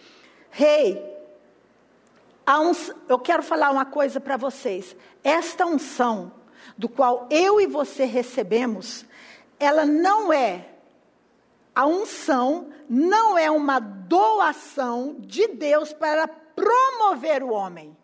Rei, 0.50 0.94
hey, 0.94 1.16
eu 3.08 3.18
quero 3.20 3.44
falar 3.44 3.70
uma 3.70 3.84
coisa 3.84 4.18
para 4.18 4.36
vocês. 4.36 4.96
Esta 5.22 5.64
unção, 5.64 6.32
do 6.76 6.88
qual 6.88 7.28
eu 7.30 7.60
e 7.60 7.66
você 7.66 8.04
recebemos, 8.04 9.04
ela 9.58 9.86
não 9.86 10.32
é, 10.32 10.68
a 11.76 11.84
unção 11.84 12.70
não 12.88 13.36
é 13.36 13.50
uma 13.50 13.78
doação 13.78 15.14
de 15.18 15.46
Deus 15.48 15.92
para 15.92 16.26
promover 16.26 17.42
o 17.42 17.50
homem. 17.50 17.94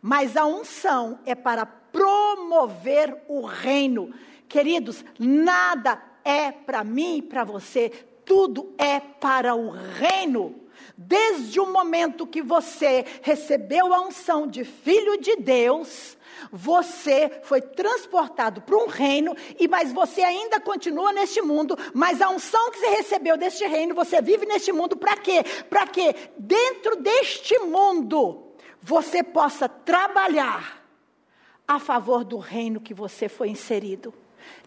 Mas 0.00 0.34
a 0.34 0.46
unção 0.46 1.18
é 1.26 1.34
para 1.34 1.66
promover 1.66 3.14
o 3.28 3.44
reino. 3.44 4.14
Queridos, 4.48 5.04
nada 5.18 6.02
é 6.24 6.50
para 6.50 6.82
mim 6.82 7.18
e 7.18 7.22
para 7.22 7.44
você, 7.44 7.90
tudo 8.24 8.72
é 8.78 8.98
para 8.98 9.54
o 9.54 9.68
reino. 9.68 10.54
Desde 10.96 11.60
o 11.60 11.70
momento 11.70 12.26
que 12.26 12.40
você 12.40 13.04
recebeu 13.20 13.92
a 13.92 14.00
unção 14.00 14.46
de 14.46 14.64
filho 14.64 15.20
de 15.20 15.36
Deus, 15.36 16.15
você 16.50 17.40
foi 17.42 17.60
transportado 17.60 18.60
para 18.62 18.76
um 18.76 18.86
reino, 18.86 19.34
e 19.58 19.68
mas 19.68 19.92
você 19.92 20.22
ainda 20.22 20.60
continua 20.60 21.12
neste 21.12 21.40
mundo, 21.42 21.76
mas 21.94 22.20
a 22.20 22.28
unção 22.28 22.70
que 22.70 22.78
você 22.78 22.88
recebeu 22.88 23.36
deste 23.36 23.66
reino, 23.66 23.94
você 23.94 24.20
vive 24.20 24.46
neste 24.46 24.72
mundo 24.72 24.96
para 24.96 25.16
quê? 25.16 25.42
Para 25.68 25.86
que 25.86 26.14
dentro 26.38 26.96
deste 26.96 27.58
mundo 27.60 28.52
você 28.80 29.22
possa 29.22 29.68
trabalhar 29.68 30.84
a 31.66 31.78
favor 31.78 32.24
do 32.24 32.38
reino 32.38 32.80
que 32.80 32.94
você 32.94 33.28
foi 33.28 33.48
inserido. 33.48 34.14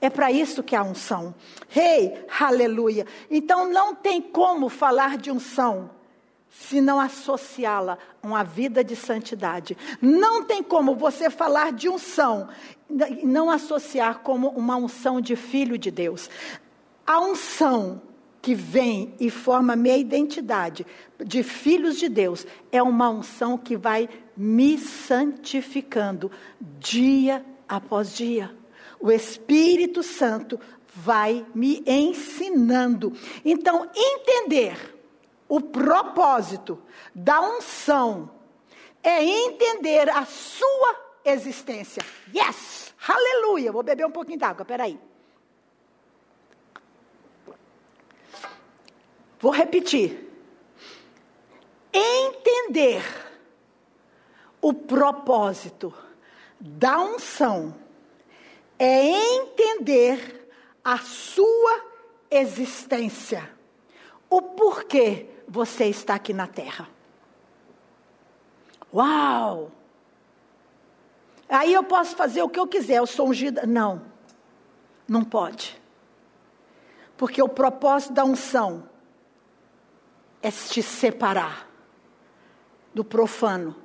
É 0.02 0.10
para 0.10 0.30
isso 0.30 0.62
que 0.62 0.76
há 0.76 0.84
unção. 0.84 1.34
Rei, 1.70 2.08
hey, 2.08 2.26
aleluia. 2.40 3.06
Então 3.32 3.70
não 3.70 3.96
tem 3.96 4.22
como 4.22 4.68
falar 4.68 5.18
de 5.18 5.32
unção 5.32 5.99
se 6.50 6.82
não 6.82 7.00
associá-la 7.00 7.98
a 8.22 8.28
uma 8.28 8.44
vida 8.44 8.84
de 8.84 8.96
santidade. 8.96 9.78
Não 10.02 10.44
tem 10.44 10.64
como 10.64 10.96
você 10.96 11.30
falar 11.30 11.72
de 11.72 11.88
unção 11.88 12.50
e 12.90 13.26
não 13.26 13.50
associar 13.50 14.20
como 14.20 14.50
uma 14.50 14.76
unção 14.76 15.22
de 15.22 15.36
filho 15.36 15.78
de 15.78 15.92
Deus. 15.92 16.30
A 17.06 17.20
unção 17.20 18.02
que 18.42 18.56
vem 18.56 19.14
e 19.20 19.30
forma 19.30 19.76
minha 19.76 19.98
identidade 19.98 20.86
de 21.24 21.44
filhos 21.44 21.98
de 21.98 22.08
Deus 22.08 22.48
é 22.72 22.82
uma 22.82 23.10
unção 23.10 23.58
que 23.58 23.76
vai 23.76 24.10
me 24.36 24.78
santificando 24.78 26.32
dia 26.80 27.46
após 27.68 28.16
dia. 28.16 28.56
O 29.00 29.12
Espírito 29.12 30.02
Santo 30.02 30.60
vai 30.96 31.46
me 31.54 31.84
ensinando. 31.86 33.14
Então, 33.46 33.88
entender 33.96 34.99
o 35.50 35.60
propósito 35.60 36.80
da 37.14 37.42
unção 37.42 38.30
é 39.02 39.24
entender 39.24 40.08
a 40.10 40.24
sua 40.24 40.96
existência. 41.26 42.06
Yes! 42.34 42.94
Aleluia! 43.08 43.72
Vou 43.72 43.82
beber 43.82 44.06
um 44.06 44.12
pouquinho 44.12 44.38
d'água, 44.38 44.64
peraí. 44.64 45.00
Vou 49.40 49.52
repetir. 49.52 50.30
Entender 51.92 53.02
o 54.62 54.72
propósito 54.72 55.92
da 56.60 57.00
unção 57.00 57.74
é 58.78 59.02
entender 59.36 60.52
a 60.84 60.98
sua 61.00 61.86
existência. 62.30 63.50
O 64.30 64.42
porquê 64.42 65.28
você 65.50 65.86
está 65.86 66.14
aqui 66.16 66.32
na 66.32 66.46
terra. 66.46 66.88
Uau! 68.94 69.72
Aí 71.50 71.74
eu 71.74 71.84
posso 71.84 72.16
fazer 72.16 72.44
o 72.44 72.50
que 72.50 72.60
eu 72.60 72.68
quiser, 72.68 72.98
eu 72.98 73.08
sou 73.08 73.30
ungida. 73.30 73.66
Não, 73.66 74.04
não 75.08 75.24
pode. 75.24 75.82
Porque 77.18 77.42
o 77.42 77.50
propósito 77.50 78.14
da 78.14 78.24
unção 78.24 78.88
é 80.42 80.52
te 80.52 80.84
separar 80.84 81.68
do 82.94 83.04
profano 83.04 83.76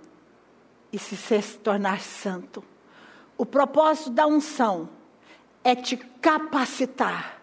e 0.92 0.98
se 0.98 1.16
tornar 1.58 2.00
santo. 2.00 2.62
O 3.36 3.44
propósito 3.44 4.10
da 4.10 4.26
unção 4.26 4.88
é 5.64 5.74
te 5.74 5.96
capacitar 5.96 7.40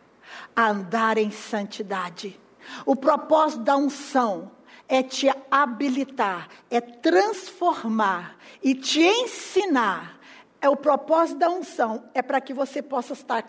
a 0.56 0.70
andar 0.70 1.18
em 1.18 1.32
santidade. 1.32 2.40
O 2.86 2.96
propósito 2.96 3.64
da 3.64 3.76
unção 3.78 4.52
é 4.88 5.02
te 5.02 5.32
habilitar, 5.50 6.50
é 6.70 6.82
transformar 6.82 8.38
e 8.62 8.76
te 8.76 9.02
ensinar. 9.02 10.20
É 10.60 10.70
o 10.70 10.76
propósito 10.76 11.40
da 11.40 11.50
unção, 11.50 12.04
é 12.14 12.22
para 12.22 12.42
que 12.42 12.54
você 12.54 12.82
possa 12.82 13.14
estar 13.14 13.42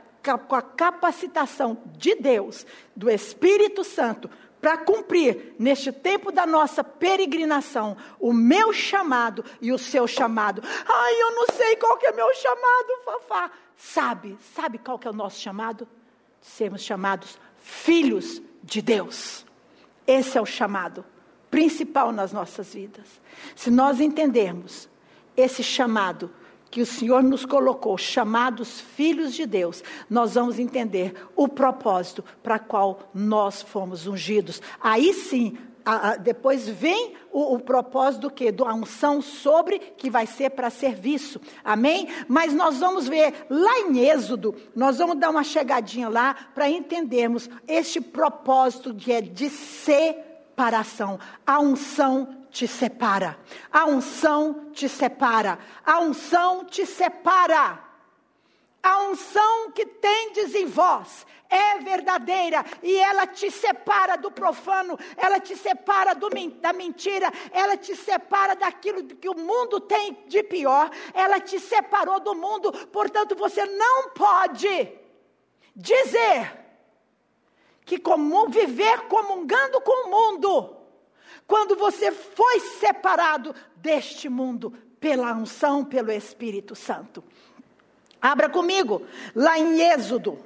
com 0.49 0.55
a 0.55 0.63
capacitação 0.63 1.77
de 1.99 2.15
Deus, 2.15 2.65
do 2.95 3.11
Espírito 3.11 3.83
Santo, 3.83 4.31
para 4.61 4.79
cumprir 4.79 5.57
neste 5.59 5.91
tempo 5.91 6.31
da 6.31 6.47
nossa 6.47 6.85
peregrinação 6.85 7.97
o 8.21 8.33
meu 8.33 8.73
chamado 8.73 9.45
e 9.61 9.73
o 9.73 9.79
seu 9.79 10.07
chamado. 10.07 10.63
Ai, 10.65 11.23
eu 11.23 11.35
não 11.35 11.47
sei 11.53 11.75
qual 11.75 11.99
que 11.99 12.07
é 12.07 12.13
meu 12.13 12.33
chamado, 12.35 13.03
Fafá. 13.05 13.51
Sabe, 13.77 14.39
sabe 14.55 14.79
qual 14.79 14.97
que 14.97 15.09
é 15.09 15.11
o 15.11 15.15
nosso 15.15 15.41
chamado? 15.41 15.89
Sermos 16.41 16.83
chamados 16.83 17.37
filhos 17.59 18.41
de 18.63 18.83
Deus. 18.83 19.45
Esse 20.07 20.39
é 20.39 20.41
o 20.41 20.47
chamado 20.47 21.05
principal 21.51 22.13
nas 22.13 22.33
nossas 22.33 22.73
vidas. 22.73 23.21
Se 23.55 23.71
nós 23.71 24.01
entendermos 24.01 24.89
esse 25.37 25.63
chamado, 25.63 26.31
que 26.73 26.81
o 26.81 26.87
Senhor 26.87 27.23
nos 27.23 27.45
colocou, 27.45 27.99
chamados 27.99 28.81
filhos 28.81 29.35
de 29.35 29.45
Deus, 29.45 29.85
nós 30.09 30.35
vamos 30.35 30.59
entender 30.59 31.15
o 31.37 31.47
propósito 31.47 32.25
para 32.43 32.59
qual 32.59 33.11
nós 33.15 33.61
fomos 33.61 34.07
ungidos. 34.07 34.63
Aí 34.81 35.13
sim, 35.13 35.59
a, 35.85 36.11
a, 36.11 36.17
depois 36.17 36.69
vem 36.69 37.15
o, 37.31 37.55
o 37.55 37.61
propósito 37.61 38.23
do 38.23 38.31
que? 38.31 38.51
Da 38.53 38.73
unção 38.73 39.21
sobre, 39.21 39.79
que 39.79 40.11
vai 40.11 40.27
ser 40.27 40.51
para 40.51 40.71
serviço. 40.71 41.41
Amém? 41.65 42.09
Mas 42.29 42.53
nós 42.53 42.79
vamos 42.79 43.09
ver 43.09 43.47
lá 43.49 43.81
em 43.81 43.99
Êxodo, 43.99 44.55
nós 44.75 44.99
vamos 44.99 45.19
dar 45.19 45.31
uma 45.31 45.45
chegadinha 45.45 46.09
lá 46.09 46.35
para 46.55 46.69
entendermos 46.69 47.49
este 47.67 48.01
propósito 48.01 48.95
que 48.95 49.13
é 49.13 49.21
de 49.21 49.49
separação. 49.51 51.19
A 51.47 51.61
unção 51.61 52.43
te 52.51 52.69
separa. 52.69 53.39
A 53.73 53.87
unção 53.87 54.67
te 54.73 54.89
separa. 54.89 55.59
A 55.85 56.01
unção 56.01 56.65
te 56.65 56.85
separa. 56.85 57.92
A 58.83 59.03
unção 59.05 59.71
que 59.71 59.87
tendes 59.87 60.55
em 60.55 60.67
vós 60.67 61.25
é 61.49 61.79
verdadeira 61.79 62.65
e 62.83 62.97
ela 62.97 63.27
te 63.27 63.51
separa 63.51 64.17
do 64.17 64.31
profano, 64.31 64.99
ela 65.17 65.39
te 65.39 65.55
separa 65.55 66.15
do, 66.15 66.29
da 66.61 66.73
mentira, 66.73 67.31
ela 67.53 67.77
te 67.77 67.95
separa 67.95 68.57
daquilo 68.57 69.05
que 69.05 69.29
o 69.29 69.37
mundo 69.37 69.79
tem 69.79 70.25
de 70.27 70.43
pior, 70.43 70.91
ela 71.15 71.39
te 71.39 71.61
separou 71.61 72.19
do 72.19 72.35
mundo, 72.35 72.73
portanto 72.89 73.37
você 73.37 73.65
não 73.67 74.11
pode 74.11 74.93
dizer 75.77 76.59
que 77.85 77.99
como, 77.99 78.49
viver 78.49 79.03
comungando 79.03 79.81
com 79.83 80.07
o 80.07 80.11
mundo 80.11 80.77
quando 81.47 81.77
você 81.77 82.11
foi 82.11 82.61
separado 82.61 83.55
deste 83.77 84.29
mundo 84.29 84.73
pela 84.99 85.35
unção, 85.35 85.85
pelo 85.85 86.11
Espírito 86.11 86.75
Santo. 86.75 87.23
Abra 88.23 88.49
comigo, 88.49 89.05
lá 89.35 89.59
em 89.59 89.81
Êxodo. 89.81 90.39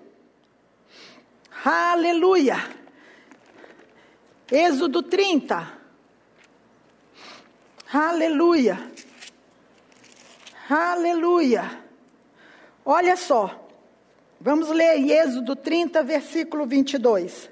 Aleluia. 1.62 2.56
Êxodo 4.50 5.02
30. 5.02 5.76
Aleluia. 7.92 8.90
Aleluia. 10.70 11.82
Olha 12.82 13.14
só. 13.14 13.68
Vamos 14.40 14.70
ler 14.70 14.98
Êxodo 15.10 15.54
30, 15.54 16.02
versículo 16.02 16.66
22. 16.66 17.50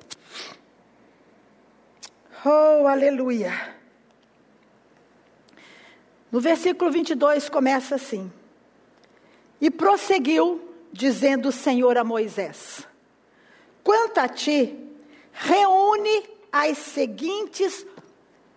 Oh, 2.47 2.87
aleluia. 2.87 3.75
No 6.31 6.41
versículo 6.41 6.91
22 6.91 7.49
começa 7.49 7.95
assim: 7.95 8.31
E 9.65 9.71
prosseguiu, 9.71 10.61
dizendo 10.93 11.49
o 11.49 11.53
Senhor 11.53 11.97
a 11.97 12.05
Moisés: 12.05 12.87
Quanto 13.83 14.19
a 14.19 14.29
ti, 14.29 14.79
reúne 15.33 16.29
as 16.53 16.77
seguintes 16.77 17.87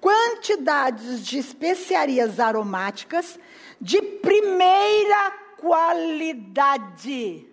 quantidades 0.02 1.26
de 1.26 1.38
especiarias 1.38 2.42
aromáticas 2.42 3.40
de 3.80 4.02
primeira 4.02 5.32
qualidade. 5.56 7.48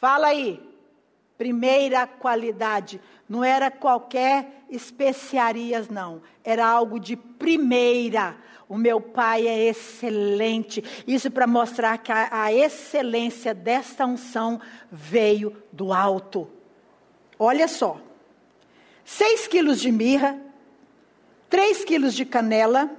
Fala 0.00 0.28
aí, 0.28 0.62
primeira 1.36 2.06
qualidade. 2.06 3.00
Não 3.28 3.42
era 3.42 3.70
qualquer 3.70 4.64
especiarias, 4.68 5.88
não. 5.88 6.22
Era 6.44 6.66
algo 6.66 6.98
de 6.98 7.16
primeira. 7.16 8.36
O 8.68 8.76
meu 8.76 9.00
pai 9.00 9.46
é 9.46 9.68
excelente. 9.68 10.82
Isso 11.06 11.30
para 11.30 11.46
mostrar 11.46 11.98
que 11.98 12.10
a, 12.12 12.28
a 12.30 12.52
excelência 12.52 13.54
desta 13.54 14.06
unção 14.06 14.60
veio 14.90 15.62
do 15.72 15.92
alto. 15.92 16.48
Olha 17.38 17.68
só: 17.68 18.00
6 19.04 19.48
quilos 19.48 19.80
de 19.80 19.90
mirra, 19.90 20.40
3 21.50 21.84
quilos 21.84 22.14
de 22.14 22.24
canela, 22.24 22.90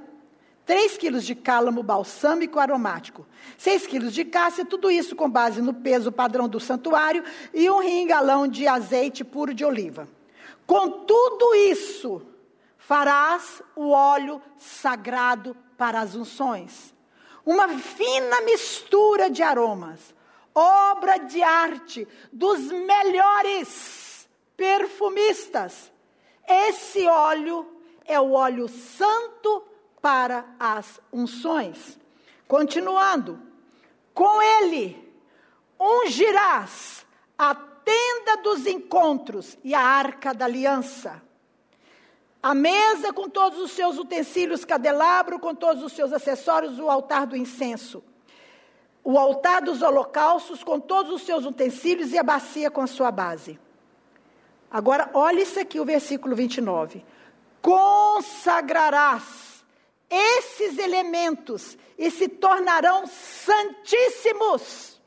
3 0.66 0.98
quilos 0.98 1.26
de 1.26 1.36
cálamo 1.36 1.84
balsâmico 1.84 2.60
aromático, 2.60 3.26
6 3.58 3.86
quilos 3.88 4.14
de 4.14 4.24
cássia, 4.24 4.64
tudo 4.64 4.90
isso 4.90 5.16
com 5.16 5.30
base 5.30 5.62
no 5.62 5.74
peso 5.74 6.12
padrão 6.12 6.48
do 6.48 6.60
santuário 6.60 7.24
e 7.54 7.70
um 7.70 7.80
rim 7.80 8.08
galão 8.08 8.48
de 8.48 8.66
azeite 8.66 9.24
puro 9.24 9.54
de 9.54 9.66
oliva. 9.66 10.08
Com 10.66 10.90
tudo 11.06 11.54
isso, 11.56 12.22
farás 12.78 13.62
o 13.76 13.90
óleo 13.90 14.42
sagrado 14.58 15.56
para 15.78 16.00
as 16.00 16.16
unções. 16.16 16.94
Uma 17.46 17.68
fina 17.68 18.42
mistura 18.42 19.30
de 19.30 19.44
aromas, 19.44 20.16
obra 20.56 21.18
de 21.18 21.44
arte 21.44 22.08
dos 22.32 22.72
melhores 22.72 24.30
perfumistas. 24.56 25.92
Esse 26.48 27.06
óleo 27.06 27.68
é 28.06 28.18
o 28.18 28.32
óleo 28.32 28.70
santo 28.70 29.73
para 30.04 30.46
as 30.60 31.00
unções. 31.14 31.98
Continuando, 32.46 33.40
com 34.14 34.42
ele 34.42 35.02
ungirás 35.80 37.06
a 37.38 37.56
tenda 37.56 38.36
dos 38.44 38.68
encontros 38.68 39.58
e 39.64 39.74
a 39.74 39.80
arca 39.80 40.34
da 40.34 40.44
aliança. 40.44 41.22
A 42.42 42.54
mesa 42.54 43.14
com 43.14 43.30
todos 43.30 43.58
os 43.60 43.72
seus 43.72 43.98
utensílios, 43.98 44.66
candelabro 44.66 45.40
com 45.40 45.56
todos 45.56 45.82
os 45.82 45.94
seus 45.94 46.12
acessórios, 46.12 46.78
o 46.80 46.90
altar 46.90 47.26
do 47.26 47.38
incenso. 47.38 48.04
O 49.06 49.18
altar 49.18 49.62
dos 49.62 49.82
holocaustos 49.82 50.66
com 50.66 50.82
todos 50.82 51.14
os 51.14 51.22
seus 51.22 51.46
utensílios 51.46 52.12
e 52.12 52.18
a 52.18 52.24
bacia 52.24 52.70
com 52.70 52.82
a 52.82 52.88
sua 52.88 53.10
base. 53.10 53.58
Agora, 54.70 55.10
olha 55.14 55.42
isso 55.42 55.58
aqui, 55.62 55.80
o 55.80 55.86
versículo 55.86 56.36
29. 56.36 57.06
Consagrarás 57.62 59.53
esses 60.14 60.78
elementos 60.78 61.76
e 61.98 62.12
se 62.12 62.28
tornarão 62.28 63.08
santíssimos. 63.08 65.02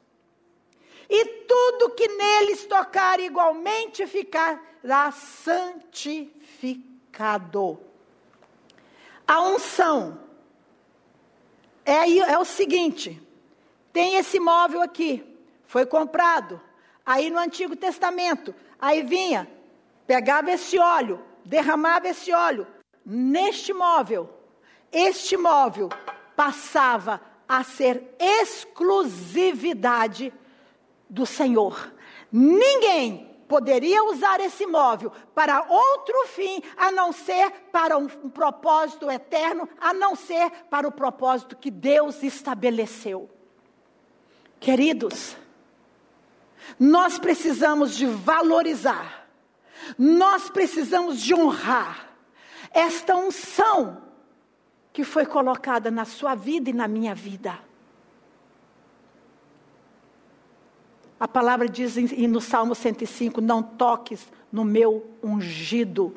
E 1.08 1.24
tudo 1.46 1.90
que 1.90 2.08
neles 2.08 2.66
tocar 2.66 3.20
igualmente 3.20 4.04
ficará 4.08 5.12
santificado. 5.12 7.78
A 9.26 9.40
unção 9.42 10.20
é, 11.84 12.18
é 12.18 12.38
o 12.38 12.44
seguinte: 12.44 13.22
tem 13.92 14.16
esse 14.16 14.40
móvel 14.40 14.82
aqui, 14.82 15.24
foi 15.66 15.86
comprado. 15.86 16.60
Aí 17.04 17.30
no 17.30 17.38
Antigo 17.38 17.76
Testamento, 17.76 18.52
aí 18.80 19.02
vinha, 19.02 19.48
pegava 20.08 20.50
esse 20.50 20.76
óleo, 20.76 21.24
derramava 21.44 22.08
esse 22.08 22.32
óleo 22.32 22.66
neste 23.04 23.72
móvel 23.72 24.35
este 24.92 25.36
móvel 25.36 25.88
passava 26.34 27.20
a 27.48 27.62
ser 27.62 28.14
exclusividade 28.18 30.32
do 31.08 31.24
Senhor. 31.24 31.94
Ninguém 32.30 33.26
poderia 33.48 34.02
usar 34.04 34.40
esse 34.40 34.66
móvel 34.66 35.12
para 35.34 35.64
outro 35.68 36.26
fim, 36.26 36.62
a 36.76 36.90
não 36.90 37.12
ser 37.12 37.50
para 37.72 37.96
um, 37.96 38.08
um, 38.24 38.28
propósito 38.28 39.10
eterno, 39.10 39.68
a 39.80 39.94
não 39.94 40.16
ser 40.16 40.50
para 40.68 40.88
o 40.88 40.92
propósito 40.92 41.56
que 41.56 41.70
Deus 41.70 42.22
estabeleceu. 42.22 43.30
Queridos, 44.58 45.36
nós 46.78 47.18
precisamos 47.18 47.94
de 47.94 48.06
valorizar, 48.06 49.28
nós 49.96 50.50
precisamos 50.50 51.20
de 51.20 51.34
honrar 51.34 52.08
esta 52.72 53.14
unção 53.14 54.02
que 54.96 55.04
foi 55.04 55.26
colocada 55.26 55.90
na 55.90 56.06
sua 56.06 56.34
vida 56.34 56.70
e 56.70 56.72
na 56.72 56.88
minha 56.88 57.14
vida. 57.14 57.58
A 61.20 61.28
palavra 61.28 61.68
diz 61.68 61.96
no 61.96 62.40
Salmo 62.40 62.74
105: 62.74 63.42
Não 63.42 63.62
toques 63.62 64.26
no 64.50 64.64
meu 64.64 65.06
ungido. 65.22 66.14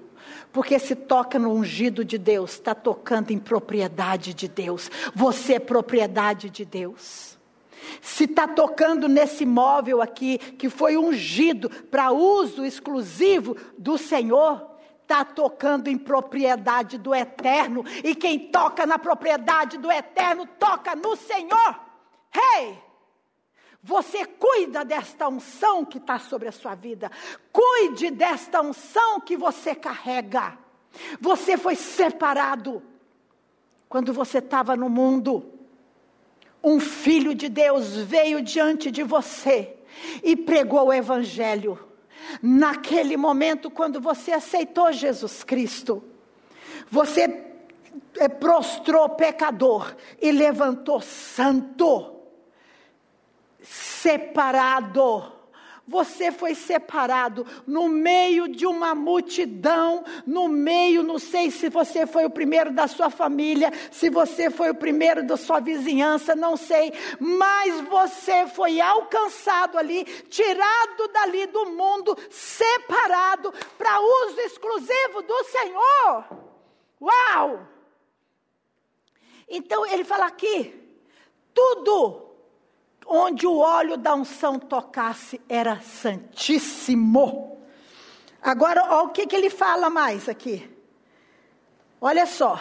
Porque 0.54 0.80
se 0.80 0.96
toca 0.96 1.38
no 1.38 1.52
ungido 1.52 2.06
de 2.06 2.18
Deus, 2.18 2.54
está 2.54 2.74
tocando 2.74 3.32
em 3.32 3.38
propriedade 3.38 4.34
de 4.34 4.48
Deus. 4.48 4.90
Você 5.14 5.56
é 5.56 5.60
propriedade 5.60 6.50
de 6.50 6.64
Deus. 6.64 7.38
Se 8.02 8.24
está 8.24 8.48
tocando 8.48 9.10
nesse 9.10 9.46
móvel 9.46 10.02
aqui, 10.02 10.38
que 10.38 10.70
foi 10.70 10.96
ungido 10.96 11.70
para 11.70 12.14
uso 12.14 12.64
exclusivo 12.64 13.58
do 13.78 13.98
Senhor, 13.98 14.69
está 15.10 15.26
tocando 15.26 15.88
em 15.88 15.98
propriedade 15.98 17.00
do 17.00 17.16
eterno. 17.16 17.84
E 18.04 18.14
quem 18.14 18.52
toca 18.52 18.86
na 18.86 19.00
propriedade 19.00 19.80
do 19.80 19.92
eterno, 19.92 20.46
toca 20.60 20.96
no 20.96 21.16
Senhor. 21.16 21.80
Hey! 22.32 22.78
Você 23.82 24.24
cuida 24.26 24.86
desta 24.86 25.28
unção 25.28 25.84
que 25.84 25.98
está 25.98 26.20
sobre 26.20 26.48
a 26.48 26.52
sua 26.52 26.76
vida. 26.76 27.12
Cuide 27.52 28.12
desta 28.12 28.62
unção 28.62 29.20
que 29.20 29.36
você 29.36 29.74
carrega. 29.74 30.56
Você 31.20 31.58
foi 31.58 31.76
separado 31.76 32.84
quando 33.88 34.14
você 34.14 34.38
estava 34.38 34.76
no 34.76 34.90
mundo. 34.90 35.52
Um 36.64 36.80
filho 36.80 37.34
de 37.34 37.50
Deus 37.50 37.96
veio 37.96 38.44
diante 38.44 38.92
de 38.92 39.02
você 39.02 39.76
e 40.22 40.36
pregou 40.36 40.88
o 40.88 40.94
Evangelho. 40.94 41.89
Naquele 42.42 43.18
momento, 43.18 43.70
quando 43.70 44.00
você 44.00 44.32
aceitou 44.32 44.92
Jesus 44.92 45.44
Cristo, 45.44 46.04
você 46.90 47.46
eh, 48.18 48.28
prostrou 48.28 49.10
pecador 49.10 49.96
e 50.22 50.32
levantou 50.32 51.02
santo 51.02 52.16
separado. 53.62 55.39
Você 55.90 56.32
foi 56.32 56.54
separado 56.54 57.48
no 57.66 57.90
meio 57.90 58.48
de 58.48 58.68
uma 58.68 58.94
multidão, 58.94 60.04
no 60.24 60.48
meio, 60.48 61.02
não 61.02 61.18
sei 61.18 61.50
se 61.50 61.68
você 61.68 62.06
foi 62.06 62.26
o 62.26 62.30
primeiro 62.30 62.72
da 62.72 62.88
sua 62.88 63.10
família, 63.10 63.74
se 63.92 64.08
você 64.08 64.52
foi 64.52 64.70
o 64.70 64.76
primeiro 64.76 65.26
da 65.26 65.36
sua 65.36 65.60
vizinhança, 65.60 66.36
não 66.36 66.56
sei, 66.56 66.94
mas 67.20 67.82
você 67.82 68.46
foi 68.46 68.80
alcançado 68.80 69.80
ali, 69.80 70.04
tirado 70.30 71.08
dali 71.12 71.48
do 71.48 71.66
mundo, 71.72 72.16
separado 72.30 73.52
para 73.76 74.00
uso 74.00 74.40
exclusivo 74.42 75.24
do 75.24 75.44
Senhor. 75.46 76.26
Uau! 77.02 77.68
Então 79.50 79.84
ele 79.88 80.04
fala 80.04 80.28
aqui, 80.28 80.72
tudo 81.52 82.29
onde 83.10 83.48
o 83.48 83.58
óleo 83.58 83.98
da 83.98 84.14
unção 84.14 84.60
tocasse 84.60 85.42
era 85.50 85.82
santíssimo. 85.82 87.58
Agora, 88.42 89.02
o 89.02 89.10
que, 89.10 89.26
que 89.26 89.36
ele 89.36 89.50
fala 89.50 89.90
mais 89.90 90.30
aqui. 90.30 90.70
Olha 92.00 92.26
só. 92.28 92.60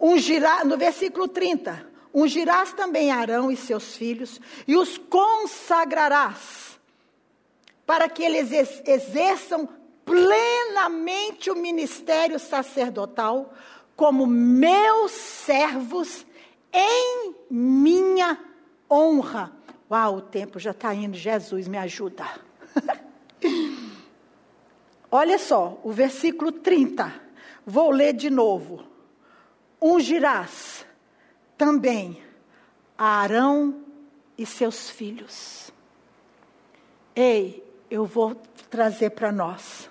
Ungirá, 0.00 0.64
no 0.64 0.78
versículo 0.78 1.26
30. 1.26 1.94
Ungirás 2.14 2.72
também 2.72 3.10
Arão 3.10 3.50
e 3.50 3.56
seus 3.56 3.94
filhos, 3.94 4.40
e 4.66 4.74
os 4.74 4.96
consagrarás, 4.96 6.80
para 7.84 8.08
que 8.08 8.22
eles 8.22 8.50
exerçam 8.86 9.68
plenamente 10.02 11.50
o 11.50 11.56
ministério 11.56 12.38
sacerdotal, 12.38 13.52
como 13.94 14.26
meus 14.26 15.12
servos 15.12 16.24
em 16.72 17.34
minha 17.50 18.38
honra. 18.90 19.52
Uau, 19.90 20.16
o 20.16 20.20
tempo 20.20 20.58
já 20.58 20.72
está 20.72 20.94
indo, 20.94 21.16
Jesus 21.16 21.68
me 21.68 21.78
ajuda. 21.78 22.24
Olha 25.10 25.38
só, 25.38 25.78
o 25.84 25.92
versículo 25.92 26.50
30. 26.50 27.12
Vou 27.64 27.90
ler 27.90 28.12
de 28.12 28.30
novo. 28.30 28.84
Ungirás 29.80 30.84
também 31.56 32.22
Arão 32.98 33.82
e 34.36 34.44
seus 34.44 34.90
filhos. 34.90 35.70
Ei, 37.14 37.64
eu 37.90 38.04
vou 38.04 38.34
trazer 38.70 39.10
para 39.10 39.30
nós. 39.30 39.88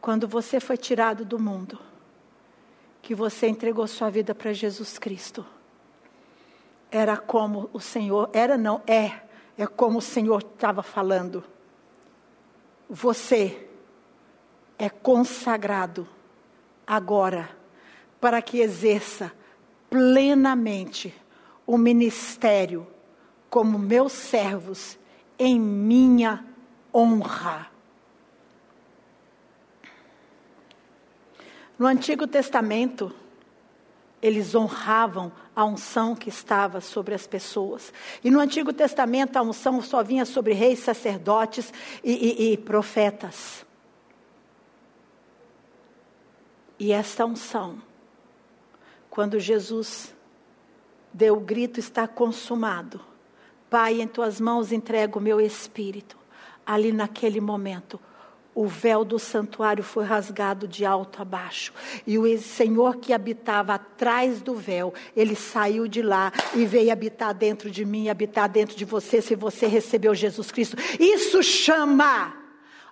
Quando 0.00 0.28
você 0.28 0.60
foi 0.60 0.76
tirado 0.76 1.24
do 1.24 1.38
mundo, 1.38 1.78
que 3.02 3.14
você 3.14 3.48
entregou 3.48 3.86
sua 3.86 4.10
vida 4.10 4.34
para 4.34 4.52
Jesus 4.52 4.98
Cristo 4.98 5.44
era 6.94 7.16
como 7.16 7.68
o 7.72 7.80
Senhor, 7.80 8.30
era 8.32 8.56
não, 8.56 8.80
é, 8.86 9.20
é 9.58 9.66
como 9.66 9.98
o 9.98 10.00
Senhor 10.00 10.38
estava 10.38 10.80
falando. 10.80 11.42
Você 12.88 13.68
é 14.78 14.88
consagrado 14.88 16.06
agora 16.86 17.50
para 18.20 18.40
que 18.40 18.60
exerça 18.60 19.32
plenamente 19.90 21.12
o 21.66 21.76
ministério 21.76 22.86
como 23.50 23.76
meus 23.76 24.12
servos 24.12 24.96
em 25.36 25.58
minha 25.58 26.46
honra. 26.94 27.72
No 31.76 31.86
Antigo 31.86 32.24
Testamento, 32.28 33.12
eles 34.24 34.54
honravam 34.54 35.30
a 35.54 35.66
unção 35.66 36.16
que 36.16 36.30
estava 36.30 36.80
sobre 36.80 37.14
as 37.14 37.26
pessoas. 37.26 37.92
E 38.24 38.30
no 38.30 38.40
Antigo 38.40 38.72
Testamento 38.72 39.36
a 39.36 39.42
unção 39.42 39.82
só 39.82 40.02
vinha 40.02 40.24
sobre 40.24 40.54
reis, 40.54 40.78
sacerdotes 40.78 41.70
e, 42.02 42.12
e, 42.12 42.52
e 42.52 42.56
profetas. 42.56 43.66
E 46.78 46.90
esta 46.90 47.26
unção, 47.26 47.82
quando 49.10 49.38
Jesus 49.38 50.14
deu 51.12 51.36
o 51.36 51.40
grito, 51.40 51.78
está 51.78 52.08
consumado. 52.08 53.02
Pai, 53.68 54.00
em 54.00 54.08
tuas 54.08 54.40
mãos 54.40 54.72
entrego 54.72 55.18
o 55.18 55.22
meu 55.22 55.38
espírito. 55.38 56.16
Ali 56.64 56.92
naquele 56.92 57.42
momento, 57.42 58.00
o 58.54 58.66
véu 58.66 59.04
do 59.04 59.18
santuário 59.18 59.82
foi 59.82 60.04
rasgado 60.04 60.68
de 60.68 60.84
alto 60.84 61.20
a 61.20 61.24
baixo. 61.24 61.72
E 62.06 62.16
o 62.18 62.38
Senhor 62.38 62.96
que 62.96 63.12
habitava 63.12 63.74
atrás 63.74 64.40
do 64.40 64.54
véu, 64.54 64.94
ele 65.16 65.34
saiu 65.34 65.88
de 65.88 66.00
lá 66.00 66.32
e 66.54 66.64
veio 66.64 66.92
habitar 66.92 67.34
dentro 67.34 67.70
de 67.70 67.84
mim, 67.84 68.08
habitar 68.08 68.48
dentro 68.48 68.76
de 68.76 68.84
você, 68.84 69.20
se 69.20 69.34
você 69.34 69.66
recebeu 69.66 70.14
Jesus 70.14 70.52
Cristo. 70.52 70.76
Isso 71.00 71.42
chama 71.42 72.36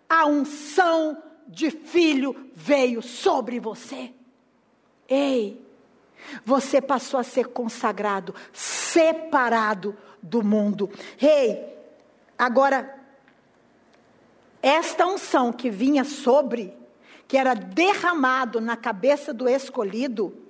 a 0.08 0.26
unção 0.26 1.22
de 1.46 1.70
filho 1.70 2.50
veio 2.54 3.00
sobre 3.00 3.60
você. 3.60 4.12
Ei, 5.08 5.60
você 6.44 6.80
passou 6.80 7.20
a 7.20 7.24
ser 7.24 7.48
consagrado, 7.48 8.34
separado 8.52 9.96
do 10.22 10.42
mundo. 10.42 10.90
Ei, 11.20 11.64
agora 12.38 13.01
esta 14.62 15.04
unção 15.06 15.52
que 15.52 15.68
vinha 15.68 16.04
sobre, 16.04 16.72
que 17.26 17.36
era 17.36 17.52
derramado 17.52 18.60
na 18.60 18.76
cabeça 18.76 19.34
do 19.34 19.48
escolhido, 19.48 20.40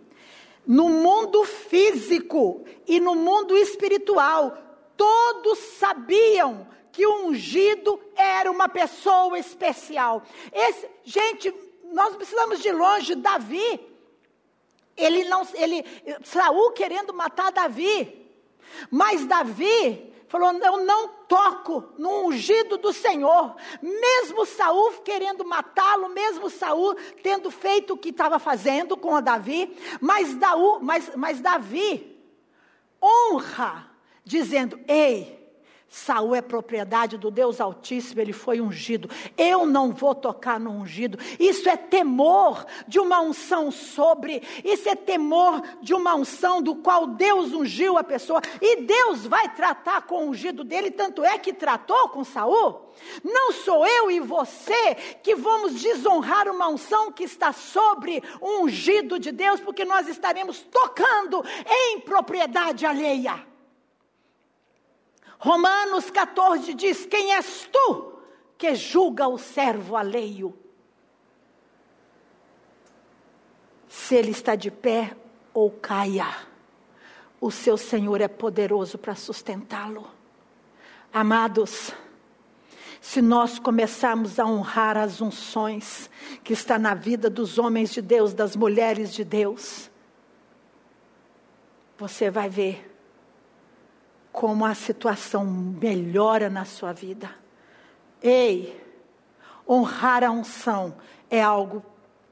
no 0.66 0.88
mundo 0.88 1.42
físico 1.44 2.64
e 2.86 3.00
no 3.00 3.14
mundo 3.14 3.56
espiritual, 3.56 4.56
todos 4.96 5.58
sabiam 5.58 6.68
que 6.92 7.06
o 7.06 7.26
ungido 7.26 7.98
era 8.14 8.50
uma 8.50 8.68
pessoa 8.68 9.38
especial. 9.38 10.22
Esse, 10.52 10.86
gente, 11.02 11.52
nós 11.90 12.14
precisamos 12.14 12.60
de 12.60 12.70
longe, 12.70 13.14
Davi, 13.14 13.80
ele 14.96 15.24
não, 15.24 15.46
ele, 15.54 15.84
Saul 16.22 16.72
querendo 16.72 17.14
matar 17.14 17.50
Davi, 17.50 18.28
mas 18.90 19.24
Davi 19.24 20.11
falou: 20.32 20.50
Eu 20.64 20.78
não 20.78 21.08
toco 21.28 21.92
no 21.98 22.26
ungido 22.26 22.78
do 22.78 22.90
Senhor. 22.90 23.54
Mesmo 23.82 24.46
Saul 24.46 24.92
querendo 25.04 25.44
matá-lo, 25.44 26.08
mesmo 26.08 26.48
Saul 26.48 26.94
tendo 27.22 27.50
feito 27.50 27.92
o 27.92 27.98
que 27.98 28.08
estava 28.08 28.38
fazendo 28.38 28.96
com 28.96 29.20
Davi, 29.20 29.76
mas, 30.00 30.34
Daú, 30.34 30.78
mas, 30.80 31.12
mas 31.14 31.40
Davi 31.40 32.18
honra, 33.00 33.90
dizendo: 34.24 34.80
Ei, 34.88 35.41
Saul 35.92 36.34
é 36.34 36.40
propriedade 36.40 37.18
do 37.18 37.30
Deus 37.30 37.60
Altíssimo, 37.60 38.18
ele 38.18 38.32
foi 38.32 38.62
ungido. 38.62 39.10
Eu 39.36 39.66
não 39.66 39.92
vou 39.92 40.14
tocar 40.14 40.58
no 40.58 40.70
ungido. 40.70 41.18
Isso 41.38 41.68
é 41.68 41.76
temor 41.76 42.64
de 42.88 42.98
uma 42.98 43.20
unção 43.20 43.70
sobre, 43.70 44.42
isso 44.64 44.88
é 44.88 44.96
temor 44.96 45.60
de 45.82 45.92
uma 45.92 46.14
unção 46.14 46.62
do 46.62 46.76
qual 46.76 47.08
Deus 47.08 47.52
ungiu 47.52 47.98
a 47.98 48.02
pessoa. 48.02 48.40
E 48.58 48.80
Deus 48.80 49.26
vai 49.26 49.54
tratar 49.54 50.06
com 50.06 50.24
o 50.24 50.30
ungido 50.30 50.64
dele, 50.64 50.90
tanto 50.90 51.22
é 51.22 51.36
que 51.38 51.52
tratou 51.52 52.08
com 52.08 52.24
Saul. 52.24 52.90
Não 53.22 53.52
sou 53.52 53.86
eu 53.86 54.10
e 54.10 54.18
você 54.18 54.94
que 55.22 55.34
vamos 55.34 55.74
desonrar 55.74 56.48
uma 56.48 56.68
unção 56.68 57.12
que 57.12 57.24
está 57.24 57.52
sobre 57.52 58.22
o 58.40 58.62
ungido 58.62 59.18
de 59.18 59.30
Deus, 59.30 59.60
porque 59.60 59.84
nós 59.84 60.08
estaremos 60.08 60.62
tocando 60.62 61.44
em 61.68 62.00
propriedade 62.00 62.86
alheia. 62.86 63.51
Romanos 65.42 66.10
14 66.10 66.72
diz: 66.74 67.04
Quem 67.06 67.34
és 67.34 67.68
tu 67.72 68.12
que 68.56 68.74
julga 68.74 69.26
o 69.26 69.38
servo 69.38 69.96
alheio? 69.96 70.62
se 73.92 74.14
ele 74.14 74.30
está 74.30 74.54
de 74.54 74.70
pé 74.70 75.16
ou 75.54 75.70
caia, 75.70 76.26
o 77.40 77.50
seu 77.50 77.76
Senhor 77.76 78.20
é 78.20 78.28
poderoso 78.28 78.98
para 78.98 79.14
sustentá-lo. 79.14 80.06
Amados, 81.12 81.92
se 83.00 83.22
nós 83.22 83.58
começarmos 83.58 84.38
a 84.38 84.46
honrar 84.46 84.96
as 84.96 85.20
unções 85.20 86.10
que 86.42 86.52
está 86.52 86.78
na 86.78 86.94
vida 86.94 87.30
dos 87.30 87.58
homens 87.58 87.90
de 87.90 88.00
Deus, 88.00 88.34
das 88.34 88.56
mulheres 88.56 89.14
de 89.14 89.24
Deus, 89.24 89.90
você 91.98 92.30
vai 92.30 92.48
ver 92.48 92.91
como 94.32 94.64
a 94.64 94.74
situação 94.74 95.44
melhora 95.44 96.48
na 96.48 96.64
sua 96.64 96.92
vida. 96.92 97.30
Ei, 98.22 98.80
honrar 99.68 100.24
a 100.24 100.30
unção 100.30 100.94
é 101.30 101.42
algo 101.42 101.84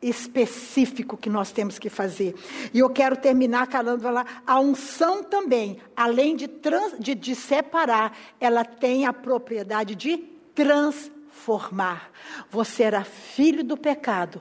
específico 0.02 1.16
que 1.16 1.28
nós 1.28 1.52
temos 1.52 1.78
que 1.78 1.90
fazer. 1.90 2.34
E 2.72 2.78
eu 2.78 2.88
quero 2.88 3.16
terminar 3.16 3.68
falando 3.68 4.02
lá, 4.10 4.24
a 4.46 4.58
unção 4.58 5.22
também, 5.22 5.78
além 5.94 6.34
de, 6.34 6.48
trans, 6.48 6.94
de, 6.98 7.14
de 7.14 7.34
separar, 7.34 8.16
ela 8.40 8.64
tem 8.64 9.04
a 9.04 9.12
propriedade 9.12 9.94
de 9.94 10.16
transformar. 10.54 12.10
Você 12.50 12.84
era 12.84 13.04
filho 13.04 13.62
do 13.62 13.76
pecado 13.76 14.40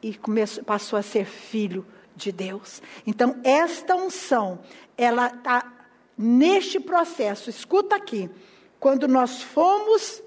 e 0.00 0.14
começou, 0.14 0.64
passou 0.64 0.98
a 0.98 1.02
ser 1.02 1.26
filho 1.26 1.86
de 2.16 2.32
Deus. 2.32 2.80
Então, 3.06 3.38
esta 3.44 3.94
unção, 3.94 4.60
ela 4.96 5.26
está 5.26 5.81
neste 6.16 6.78
processo. 6.80 7.50
Escuta 7.50 7.96
aqui. 7.96 8.30
Quando 8.78 9.06
nós 9.06 9.42
fomos 9.42 10.22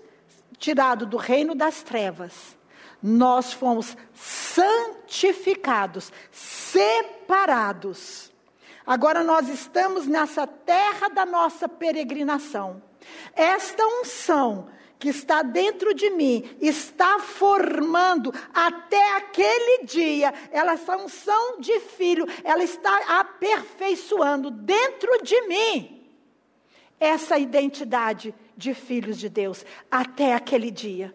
tirados 0.57 1.07
do 1.07 1.17
reino 1.17 1.53
das 1.53 1.83
trevas, 1.83 2.57
nós 3.01 3.53
fomos 3.53 3.95
santificados, 4.13 6.11
separados. 6.31 7.11
Agora 8.85 9.23
nós 9.23 9.49
estamos 9.49 10.07
nessa 10.07 10.45
terra 10.47 11.09
da 11.09 11.25
nossa 11.25 11.67
peregrinação. 11.67 12.81
Esta 13.35 13.85
unção 13.85 14.69
que 14.99 15.09
está 15.09 15.41
dentro 15.41 15.93
de 15.93 16.09
mim 16.09 16.57
está 16.61 17.19
formando 17.19 18.33
até 18.53 19.17
aquele 19.17 19.85
dia, 19.85 20.33
ela 20.51 20.75
unção 20.97 21.59
de 21.59 21.79
filho, 21.79 22.25
ela 22.43 22.63
está 22.63 23.19
aperfeiçoando 23.19 24.49
dentro 24.49 25.21
de 25.23 25.39
mim 25.47 26.09
essa 26.99 27.37
identidade 27.37 28.33
de 28.55 28.73
filhos 28.73 29.17
de 29.17 29.29
Deus 29.29 29.65
até 29.91 30.33
aquele 30.33 30.71
dia. 30.71 31.13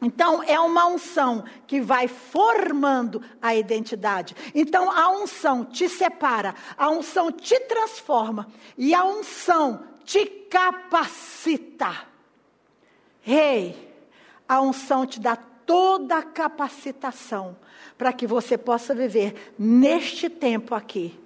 Então, 0.00 0.42
é 0.42 0.60
uma 0.60 0.86
unção 0.86 1.44
que 1.66 1.80
vai 1.80 2.06
formando 2.06 3.22
a 3.40 3.54
identidade. 3.54 4.36
Então, 4.54 4.90
a 4.90 5.10
unção 5.10 5.64
te 5.64 5.88
separa, 5.88 6.54
a 6.76 6.90
unção 6.90 7.32
te 7.32 7.58
transforma 7.60 8.46
e 8.76 8.94
a 8.94 9.04
unção 9.04 9.84
te 10.04 10.26
capacita. 10.26 12.15
Rei, 13.26 13.92
a 14.48 14.60
unção 14.60 15.04
te 15.04 15.18
dá 15.18 15.34
toda 15.34 16.16
a 16.16 16.22
capacitação 16.22 17.56
para 17.98 18.12
que 18.12 18.24
você 18.24 18.56
possa 18.56 18.94
viver 18.94 19.52
neste 19.58 20.30
tempo 20.30 20.76
aqui, 20.76 21.18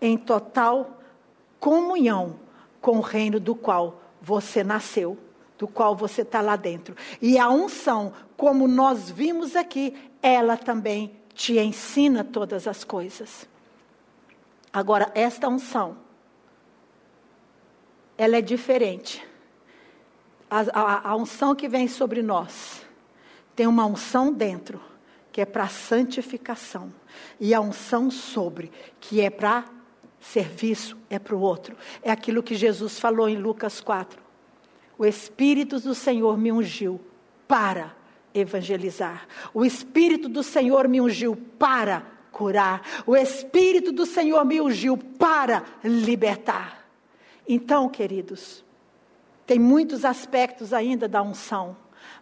em 0.00 0.16
total 0.16 1.02
comunhão 1.60 2.40
com 2.80 2.96
o 2.96 3.02
reino 3.02 3.38
do 3.38 3.54
qual 3.54 4.00
você 4.22 4.64
nasceu 4.64 5.18
do 5.58 5.68
qual 5.68 5.94
você 5.94 6.22
está 6.22 6.40
lá 6.40 6.56
dentro. 6.56 6.96
E 7.20 7.38
a 7.38 7.50
unção, 7.50 8.12
como 8.38 8.66
nós 8.66 9.10
vimos 9.10 9.54
aqui, 9.54 9.94
ela 10.22 10.56
também 10.56 11.14
te 11.34 11.58
ensina 11.58 12.24
todas 12.24 12.66
as 12.66 12.84
coisas. 12.84 13.46
Agora, 14.72 15.12
esta 15.14 15.46
unção, 15.46 15.98
ela 18.16 18.38
é 18.38 18.40
diferente. 18.40 19.22
A, 20.54 20.60
a, 20.72 21.10
a 21.10 21.16
unção 21.16 21.52
que 21.52 21.68
vem 21.68 21.88
sobre 21.88 22.22
nós 22.22 22.86
tem 23.56 23.66
uma 23.66 23.84
unção 23.86 24.32
dentro, 24.32 24.80
que 25.32 25.40
é 25.40 25.44
para 25.44 25.66
santificação, 25.66 26.94
e 27.40 27.52
a 27.52 27.60
unção 27.60 28.08
sobre, 28.08 28.70
que 29.00 29.20
é 29.20 29.30
para 29.30 29.64
serviço, 30.20 30.96
é 31.10 31.18
para 31.18 31.34
o 31.34 31.40
outro. 31.40 31.76
É 32.02 32.10
aquilo 32.12 32.40
que 32.40 32.54
Jesus 32.54 33.00
falou 33.00 33.28
em 33.28 33.36
Lucas 33.36 33.80
4. 33.80 34.22
O 34.96 35.04
Espírito 35.04 35.80
do 35.80 35.92
Senhor 35.92 36.38
me 36.38 36.52
ungiu 36.52 37.00
para 37.48 37.92
evangelizar. 38.32 39.26
O 39.52 39.64
Espírito 39.64 40.28
do 40.28 40.44
Senhor 40.44 40.86
me 40.86 41.00
ungiu 41.00 41.34
para 41.58 42.06
curar. 42.30 42.80
O 43.04 43.16
Espírito 43.16 43.90
do 43.90 44.06
Senhor 44.06 44.44
me 44.44 44.60
ungiu 44.60 44.96
para 44.96 45.64
libertar. 45.82 46.88
Então, 47.48 47.88
queridos, 47.88 48.64
tem 49.46 49.58
muitos 49.58 50.04
aspectos 50.04 50.72
ainda 50.72 51.08
da 51.08 51.22
unção, 51.22 51.76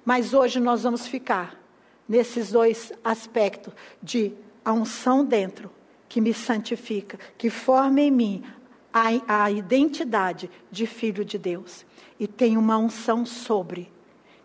mas 0.04 0.34
hoje 0.34 0.58
nós 0.58 0.82
vamos 0.82 1.06
ficar 1.06 1.60
nesses 2.08 2.50
dois 2.50 2.92
aspectos 3.02 3.72
de 4.02 4.34
a 4.64 4.72
unção 4.72 5.24
dentro, 5.24 5.70
que 6.08 6.20
me 6.20 6.34
santifica, 6.34 7.18
que 7.38 7.48
forma 7.48 8.00
em 8.00 8.10
mim 8.10 8.44
a, 8.92 9.44
a 9.44 9.50
identidade 9.50 10.50
de 10.70 10.86
filho 10.86 11.24
de 11.24 11.38
Deus 11.38 11.86
e 12.20 12.26
tem 12.26 12.56
uma 12.56 12.76
unção 12.76 13.24
sobre, 13.24 13.90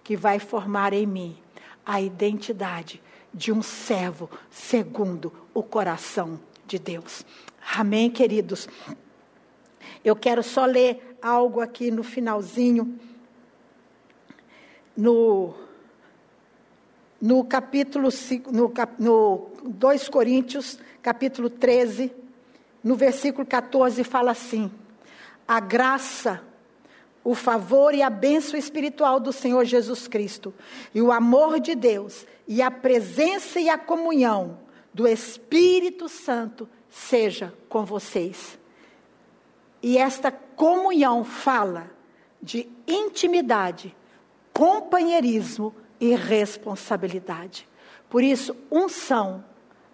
que 0.04 0.16
vai 0.16 0.40
formar 0.40 0.94
em 0.94 1.06
mim 1.06 1.38
a 1.86 2.02
identidade 2.02 3.02
de 3.34 3.52
um 3.52 3.62
servo 3.62 4.30
segundo 4.50 5.32
o 5.54 5.62
coração 5.62 6.40
de 6.66 6.80
Deus. 6.80 7.26
Amém, 7.76 8.10
queridos? 8.10 8.68
Eu 10.04 10.16
quero 10.16 10.42
só 10.42 10.66
ler 10.66 11.07
algo 11.22 11.62
aqui 11.62 11.92
no 11.92 12.04
finalzinho, 12.04 13.00
no, 14.96 15.54
no 17.22 17.44
capítulo, 17.44 18.10
no, 18.52 18.74
no 19.00 19.50
2 19.64 20.10
Coríntios, 20.10 20.80
capítulo 21.02 21.50
13, 21.50 22.12
no 22.84 22.96
versículo 22.96 23.46
14, 23.46 24.04
fala 24.04 24.32
assim: 24.32 24.72
A 25.48 25.60
graça 25.60 26.42
o 27.28 27.36
favor 27.36 27.94
e 27.94 28.02
a 28.02 28.10
bênção 28.10 28.58
espiritual 28.58 29.20
do 29.20 29.34
Senhor 29.34 29.66
Jesus 29.66 30.08
Cristo, 30.08 30.54
e 30.96 31.02
o 31.02 31.12
amor 31.12 31.60
de 31.60 31.76
Deus, 31.76 32.26
e 32.48 32.62
a 32.62 32.72
presença 32.72 33.60
e 33.60 33.70
a 33.70 33.78
comunhão 33.78 34.60
do 34.94 35.06
Espírito 35.06 36.08
Santo 36.08 36.70
seja 36.90 37.54
com 37.68 37.84
vocês. 37.84 38.58
E 39.88 39.98
esta 39.98 40.30
comunhão 40.30 41.24
fala 41.24 41.90
de 42.42 42.70
intimidade, 42.86 43.96
companheirismo 44.52 45.74
e 45.98 46.14
responsabilidade. 46.14 47.66
Por 48.10 48.22
isso, 48.22 48.54
unção, 48.70 49.46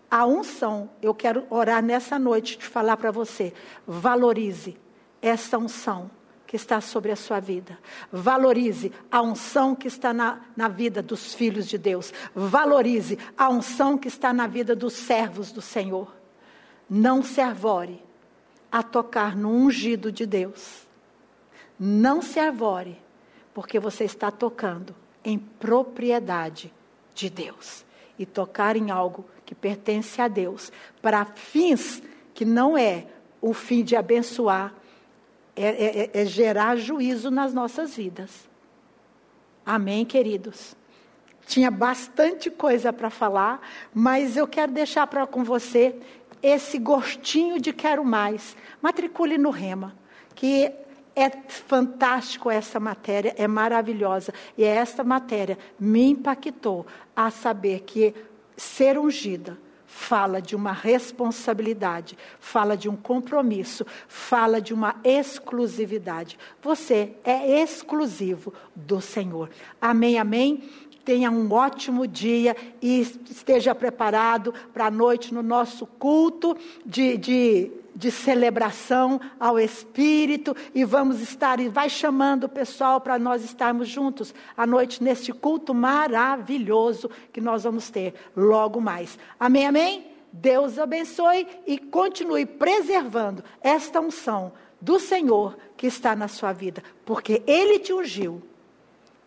a 0.10 0.26
unção, 0.26 0.90
eu 1.00 1.14
quero 1.14 1.46
orar 1.48 1.84
nessa 1.84 2.18
noite 2.18 2.58
de 2.58 2.66
falar 2.66 2.98
para 2.98 3.12
você, 3.12 3.54
valorize 3.86 4.76
essa 5.22 5.60
unção 5.60 6.10
que 6.48 6.56
está 6.56 6.82
sobre 6.82 7.12
a 7.12 7.16
sua 7.16 7.40
vida. 7.40 7.78
Valorize 8.12 8.92
a 9.12 9.22
unção 9.22 9.76
que 9.76 9.88
está 9.88 10.12
na, 10.12 10.42
na 10.58 10.70
vida 10.70 11.04
dos 11.04 11.36
filhos 11.36 11.68
de 11.68 11.78
Deus. 11.78 12.12
Valorize 12.34 13.20
a 13.38 13.48
unção 13.48 13.96
que 13.96 14.08
está 14.08 14.34
na 14.34 14.48
vida 14.48 14.76
dos 14.76 14.94
servos 14.94 15.52
do 15.52 15.62
Senhor. 15.62 16.12
Não 16.90 17.22
se 17.22 17.40
arvore 17.40 18.04
a 18.74 18.82
tocar 18.82 19.36
no 19.36 19.50
ungido 19.52 20.12
de 20.12 20.26
Deus. 20.26 20.88
Não 21.80 22.24
se 22.24 22.40
arvore, 22.40 23.00
porque 23.54 23.80
você 23.80 24.04
está 24.04 24.32
tocando 24.32 24.96
em 25.24 25.38
propriedade 25.38 26.74
de 27.14 27.30
Deus. 27.30 27.86
E 28.18 28.26
tocar 28.26 28.76
em 28.76 28.90
algo 28.90 29.26
que 29.46 29.54
pertence 29.54 30.20
a 30.20 30.28
Deus, 30.28 30.72
para 31.04 31.24
fins 31.24 32.02
que 32.34 32.44
não 32.46 32.76
é 32.76 33.06
o 33.40 33.54
fim 33.54 33.84
de 33.84 33.96
abençoar 33.96 34.74
é, 35.56 35.66
é, 35.66 36.00
é, 36.00 36.22
é 36.22 36.26
gerar 36.26 36.76
juízo 36.76 37.30
nas 37.30 37.54
nossas 37.54 37.96
vidas. 37.96 38.50
Amém, 39.64 40.04
queridos? 40.04 40.76
Tinha 41.46 41.70
bastante 41.70 42.50
coisa 42.50 42.92
para 42.92 43.12
falar, 43.12 43.62
mas 43.94 44.36
eu 44.36 44.48
quero 44.48 44.72
deixar 44.72 45.06
para 45.06 45.28
com 45.28 45.44
você 45.44 45.96
esse 46.44 46.78
gostinho 46.78 47.60
de 47.60 47.72
quero 47.72 48.04
mais. 48.04 48.56
Matricule 48.82 49.38
no 49.38 49.50
Rema, 49.50 49.96
que 50.36 50.70
é 51.16 51.30
fantástico 51.48 52.52
essa 52.52 52.80
matéria, 52.80 53.34
é 53.38 53.48
maravilhosa. 53.48 54.34
E 54.58 54.64
esta 54.64 55.04
matéria 55.04 55.58
me 55.80 56.10
impactou 56.10 56.86
a 57.16 57.32
saber 57.32 57.80
que 57.82 58.14
ser 58.58 58.98
ungida 59.00 59.58
fala 59.94 60.42
de 60.42 60.56
uma 60.56 60.72
responsabilidade, 60.72 62.18
fala 62.40 62.76
de 62.76 62.90
um 62.90 62.96
compromisso, 62.96 63.86
fala 64.08 64.60
de 64.60 64.74
uma 64.74 64.96
exclusividade. 65.04 66.38
Você 66.64 67.14
é 67.24 67.62
exclusivo 67.62 68.52
do 68.76 69.00
Senhor. 69.00 69.52
Amém, 69.80 70.18
amém? 70.18 70.68
Tenha 71.04 71.30
um 71.30 71.52
ótimo 71.52 72.08
dia 72.08 72.56
e 72.82 73.02
esteja 73.30 73.76
preparado 73.76 74.54
para 74.74 74.88
a 74.88 74.92
noite 74.92 75.34
no 75.34 75.44
nosso 75.44 75.86
culto 75.86 76.58
de, 76.86 77.18
de, 77.18 77.72
de 77.96 78.12
celebração 78.12 79.20
ao 79.40 79.60
Espírito. 79.60 80.56
E 80.74 80.86
vamos 80.86 81.20
estar, 81.22 81.60
e 81.60 81.68
vai 81.68 81.90
chamando 81.90 82.46
o 82.46 82.50
pessoal 82.50 83.02
para 83.02 83.20
nós 83.20 83.44
estarmos 83.44 83.88
juntos 83.88 84.34
à 84.56 84.66
noite 84.66 85.04
neste 85.04 85.34
culto 85.34 85.74
maravilhoso 85.74 87.10
que 87.32 87.42
nós 87.42 87.64
vamos 87.64 87.90
ter 87.90 88.14
logo 88.36 88.80
mais. 88.80 89.18
Amém, 89.40 89.68
amém? 89.68 90.08
Deus 90.32 90.80
abençoe 90.80 91.48
e 91.68 91.78
continue 91.78 92.46
preservando 92.46 93.44
esta 93.62 94.02
unção 94.02 94.52
do 94.82 95.00
Senhor 95.00 95.56
que 95.78 95.86
está 95.86 96.16
na 96.16 96.28
sua 96.28 96.52
vida, 96.52 96.84
porque 97.06 97.44
Ele 97.46 97.78
te 97.78 97.94
ungiu. 97.94 98.42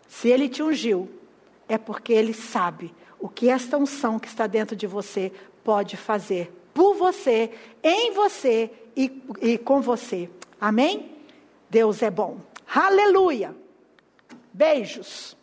Se 0.07 0.29
Ele 0.29 0.49
te 0.49 0.61
ungiu, 0.61 1.09
é 1.67 1.77
porque 1.77 2.13
Ele 2.13 2.33
sabe 2.33 2.93
o 3.19 3.29
que 3.29 3.49
esta 3.49 3.77
unção 3.77 4.19
que 4.19 4.27
está 4.27 4.47
dentro 4.47 4.75
de 4.75 4.87
você 4.87 5.31
pode 5.63 5.97
fazer 5.97 6.53
por 6.73 6.95
você, 6.95 7.51
em 7.83 8.11
você 8.11 8.71
e, 8.95 9.23
e 9.41 9.57
com 9.57 9.81
você. 9.81 10.29
Amém? 10.59 11.11
Deus 11.69 12.01
é 12.01 12.09
bom. 12.09 12.37
Aleluia. 12.73 13.55
Beijos. 14.53 15.36